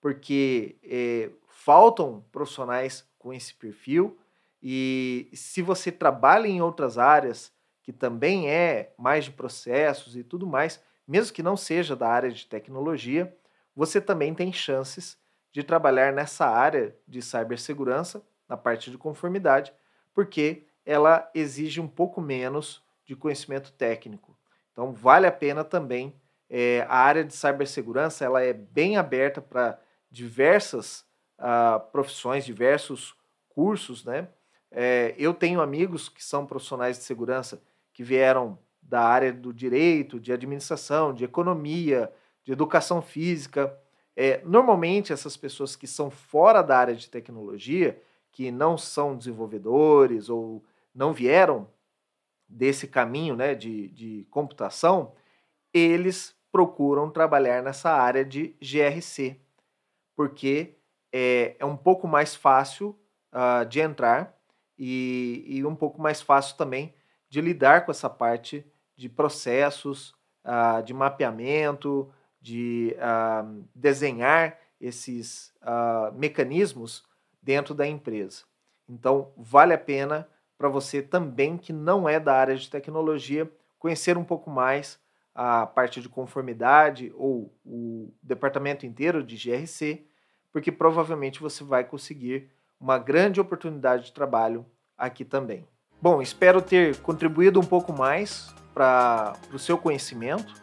porque 0.00 0.76
é, 0.82 1.30
faltam 1.48 2.24
profissionais 2.32 3.06
com 3.18 3.32
esse 3.32 3.54
perfil, 3.54 4.18
e 4.62 5.28
se 5.34 5.60
você 5.60 5.92
trabalha 5.92 6.46
em 6.46 6.62
outras 6.62 6.96
áreas 6.98 7.52
que 7.82 7.92
também 7.92 8.48
é 8.48 8.94
mais 8.96 9.26
de 9.26 9.30
processos 9.30 10.16
e 10.16 10.24
tudo 10.24 10.46
mais, 10.46 10.82
mesmo 11.06 11.34
que 11.34 11.42
não 11.42 11.54
seja 11.54 11.94
da 11.94 12.08
área 12.08 12.30
de 12.30 12.46
tecnologia, 12.46 13.36
você 13.76 14.00
também 14.00 14.34
tem 14.34 14.50
chances 14.52 15.18
de 15.52 15.62
trabalhar 15.62 16.12
nessa 16.12 16.46
área 16.46 16.96
de 17.06 17.20
cibersegurança, 17.20 18.24
na 18.48 18.56
parte 18.56 18.90
de 18.90 18.96
conformidade, 18.96 19.72
porque 20.14 20.66
ela 20.84 21.30
exige 21.34 21.80
um 21.80 21.88
pouco 21.88 22.20
menos 22.20 22.82
de 23.04 23.14
conhecimento 23.14 23.72
técnico. 23.72 24.36
Então, 24.72 24.92
vale 24.92 25.26
a 25.26 25.32
pena 25.32 25.62
também. 25.64 26.14
É, 26.48 26.86
a 26.88 26.96
área 26.96 27.24
de 27.24 27.34
cibersegurança 27.34 28.24
ela 28.24 28.42
é 28.42 28.52
bem 28.52 28.96
aberta 28.96 29.40
para 29.40 29.78
diversas 30.10 31.04
uh, 31.38 31.80
profissões, 31.90 32.44
diversos 32.44 33.16
cursos, 33.48 34.04
né? 34.04 34.28
É, 34.70 35.14
eu 35.16 35.32
tenho 35.32 35.60
amigos 35.60 36.08
que 36.08 36.22
são 36.22 36.44
profissionais 36.44 36.98
de 36.98 37.04
segurança 37.04 37.62
que 37.92 38.02
vieram 38.02 38.58
da 38.82 39.00
área 39.00 39.32
do 39.32 39.52
direito, 39.52 40.18
de 40.18 40.32
administração, 40.32 41.14
de 41.14 41.24
economia, 41.24 42.12
de 42.42 42.52
educação 42.52 43.00
física. 43.00 43.76
É, 44.16 44.40
normalmente, 44.44 45.12
essas 45.12 45.36
pessoas 45.36 45.76
que 45.76 45.86
são 45.86 46.10
fora 46.10 46.60
da 46.60 46.76
área 46.76 46.94
de 46.94 47.08
tecnologia, 47.08 48.00
que 48.32 48.50
não 48.50 48.76
são 48.76 49.16
desenvolvedores 49.16 50.28
ou 50.28 50.64
não 50.94 51.12
vieram 51.12 51.68
desse 52.48 52.86
caminho 52.86 53.34
né, 53.34 53.54
de, 53.54 53.88
de 53.88 54.26
computação, 54.30 55.12
eles 55.72 56.36
procuram 56.52 57.10
trabalhar 57.10 57.62
nessa 57.62 57.90
área 57.90 58.24
de 58.24 58.56
GRC, 58.60 59.40
porque 60.14 60.76
é, 61.12 61.56
é 61.58 61.64
um 61.64 61.76
pouco 61.76 62.06
mais 62.06 62.36
fácil 62.36 62.96
uh, 63.32 63.66
de 63.66 63.80
entrar 63.80 64.38
e, 64.78 65.44
e 65.46 65.64
um 65.64 65.74
pouco 65.74 66.00
mais 66.00 66.22
fácil 66.22 66.56
também 66.56 66.94
de 67.28 67.40
lidar 67.40 67.84
com 67.84 67.90
essa 67.90 68.08
parte 68.08 68.64
de 68.96 69.08
processos, 69.08 70.14
uh, 70.44 70.80
de 70.84 70.94
mapeamento, 70.94 72.12
de 72.40 72.96
uh, 72.98 73.64
desenhar 73.74 74.58
esses 74.80 75.52
mecanismos 76.12 77.04
dentro 77.40 77.74
da 77.74 77.86
empresa. 77.86 78.42
Então, 78.86 79.32
vale 79.34 79.72
a 79.72 79.78
pena 79.78 80.28
para 80.56 80.68
você 80.68 81.02
também 81.02 81.56
que 81.56 81.72
não 81.72 82.08
é 82.08 82.18
da 82.18 82.34
área 82.34 82.56
de 82.56 82.70
tecnologia 82.70 83.50
conhecer 83.78 84.16
um 84.16 84.24
pouco 84.24 84.50
mais 84.50 84.98
a 85.34 85.66
parte 85.66 86.00
de 86.00 86.08
conformidade 86.08 87.12
ou 87.16 87.52
o 87.64 88.12
departamento 88.22 88.86
inteiro 88.86 89.22
de 89.22 89.36
GRC, 89.36 90.06
porque 90.52 90.70
provavelmente 90.70 91.40
você 91.40 91.64
vai 91.64 91.84
conseguir 91.84 92.48
uma 92.80 92.98
grande 92.98 93.40
oportunidade 93.40 94.06
de 94.06 94.12
trabalho 94.12 94.64
aqui 94.96 95.24
também. 95.24 95.66
Bom, 96.00 96.22
espero 96.22 96.62
ter 96.62 96.96
contribuído 96.98 97.58
um 97.58 97.64
pouco 97.64 97.92
mais 97.92 98.54
para 98.72 99.34
o 99.52 99.58
seu 99.58 99.76
conhecimento 99.76 100.54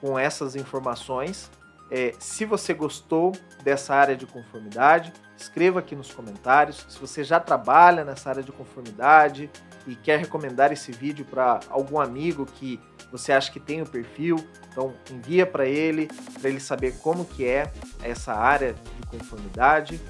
com 0.00 0.18
essas 0.18 0.56
informações. 0.56 1.50
É, 1.90 2.14
se 2.18 2.44
você 2.44 2.74
gostou 2.74 3.32
dessa 3.62 3.94
área 3.94 4.16
de 4.16 4.26
conformidade, 4.26 5.12
escreva 5.36 5.80
aqui 5.80 5.94
nos 5.94 6.12
comentários. 6.12 6.84
Se 6.88 6.98
você 6.98 7.22
já 7.22 7.38
trabalha 7.38 8.04
nessa 8.04 8.30
área 8.30 8.42
de 8.42 8.50
conformidade 8.50 9.50
e 9.86 9.94
quer 9.94 10.18
recomendar 10.18 10.72
esse 10.72 10.90
vídeo 10.90 11.24
para 11.24 11.60
algum 11.70 12.00
amigo 12.00 12.44
que 12.44 12.80
você 13.12 13.32
acha 13.32 13.52
que 13.52 13.60
tem 13.60 13.80
o 13.82 13.86
perfil, 13.86 14.36
então 14.70 14.94
envia 15.10 15.46
para 15.46 15.66
ele, 15.66 16.08
para 16.40 16.50
ele 16.50 16.60
saber 16.60 16.98
como 16.98 17.24
que 17.24 17.46
é 17.46 17.72
essa 18.02 18.34
área 18.34 18.74
de 18.74 19.06
conformidade. 19.06 20.00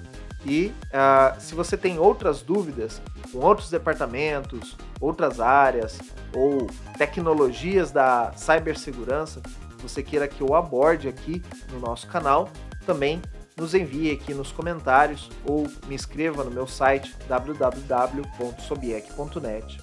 E 0.44 0.72
uh, 0.86 1.38
se 1.40 1.54
você 1.54 1.76
tem 1.76 1.98
outras 1.98 2.40
dúvidas 2.40 3.02
com 3.32 3.38
outros 3.38 3.68
departamentos, 3.68 4.76
outras 5.00 5.40
áreas 5.40 5.98
ou 6.32 6.68
tecnologias 6.96 7.90
da 7.90 8.32
cibersegurança, 8.34 9.42
você 9.78 10.02
queira 10.02 10.28
que 10.28 10.40
eu 10.40 10.54
aborde 10.54 11.08
aqui 11.08 11.42
no 11.72 11.80
nosso 11.80 12.06
canal, 12.06 12.48
também 12.84 13.20
nos 13.56 13.74
envie 13.74 14.12
aqui 14.12 14.34
nos 14.34 14.52
comentários 14.52 15.30
ou 15.44 15.66
me 15.86 15.94
escreva 15.94 16.44
no 16.44 16.50
meu 16.50 16.66
site 16.66 17.16
www.sobiec.net. 17.26 19.78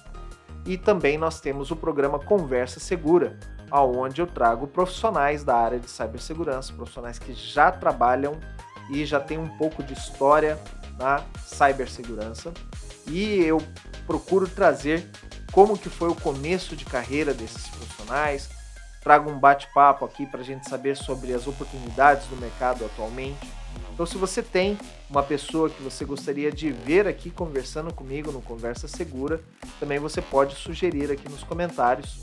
E 0.66 0.78
também 0.78 1.18
nós 1.18 1.40
temos 1.40 1.70
o 1.70 1.76
programa 1.76 2.18
Conversa 2.18 2.80
Segura, 2.80 3.38
aonde 3.70 4.22
eu 4.22 4.26
trago 4.26 4.66
profissionais 4.66 5.44
da 5.44 5.56
área 5.56 5.78
de 5.78 5.90
cibersegurança, 5.90 6.72
profissionais 6.72 7.18
que 7.18 7.34
já 7.34 7.70
trabalham 7.70 8.40
e 8.90 9.04
já 9.04 9.20
têm 9.20 9.38
um 9.38 9.48
pouco 9.58 9.82
de 9.82 9.92
história 9.92 10.58
na 10.98 11.22
cibersegurança. 11.44 12.52
E 13.06 13.44
eu 13.44 13.60
procuro 14.06 14.48
trazer 14.48 15.06
como 15.52 15.78
que 15.78 15.90
foi 15.90 16.08
o 16.08 16.14
começo 16.14 16.74
de 16.74 16.84
carreira 16.84 17.34
desses 17.34 17.68
profissionais, 17.68 18.48
trago 19.04 19.30
um 19.30 19.38
bate-papo 19.38 20.06
aqui 20.06 20.24
para 20.24 20.40
a 20.40 20.44
gente 20.44 20.68
saber 20.68 20.96
sobre 20.96 21.34
as 21.34 21.46
oportunidades 21.46 22.26
do 22.26 22.36
mercado 22.36 22.86
atualmente. 22.86 23.46
Então, 23.92 24.06
se 24.06 24.16
você 24.16 24.42
tem 24.42 24.78
uma 25.10 25.22
pessoa 25.22 25.68
que 25.68 25.82
você 25.82 26.04
gostaria 26.04 26.50
de 26.50 26.72
ver 26.72 27.06
aqui 27.06 27.30
conversando 27.30 27.92
comigo 27.92 28.32
no 28.32 28.40
Conversa 28.40 28.88
Segura, 28.88 29.40
também 29.78 29.98
você 29.98 30.22
pode 30.22 30.56
sugerir 30.56 31.12
aqui 31.12 31.28
nos 31.28 31.44
comentários 31.44 32.18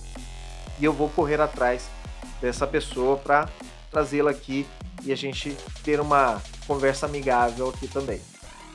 e 0.80 0.84
eu 0.84 0.91
vou 0.91 1.08
correr 1.10 1.39
atrás 1.39 1.88
dessa 2.41 2.65
pessoa 2.65 3.15
para 3.15 3.48
trazê-la 3.91 4.32
aqui 4.32 4.65
e 5.04 5.12
a 5.12 5.15
gente 5.15 5.56
ter 5.84 6.00
uma 6.00 6.41
conversa 6.65 7.06
amigável 7.06 7.70
aqui 7.70 7.88
também. 7.88 8.20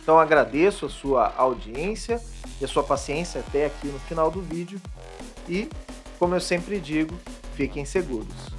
Então 0.00 0.20
agradeço 0.20 0.86
a 0.86 0.88
sua 0.88 1.34
audiência 1.36 2.22
e 2.60 2.64
a 2.64 2.68
sua 2.68 2.84
paciência 2.84 3.40
até 3.40 3.66
aqui 3.66 3.88
no 3.88 3.98
final 3.98 4.30
do 4.30 4.40
vídeo 4.40 4.80
e, 5.48 5.68
como 6.18 6.34
eu 6.34 6.40
sempre 6.40 6.78
digo, 6.78 7.14
fiquem 7.56 7.84
seguros. 7.86 8.54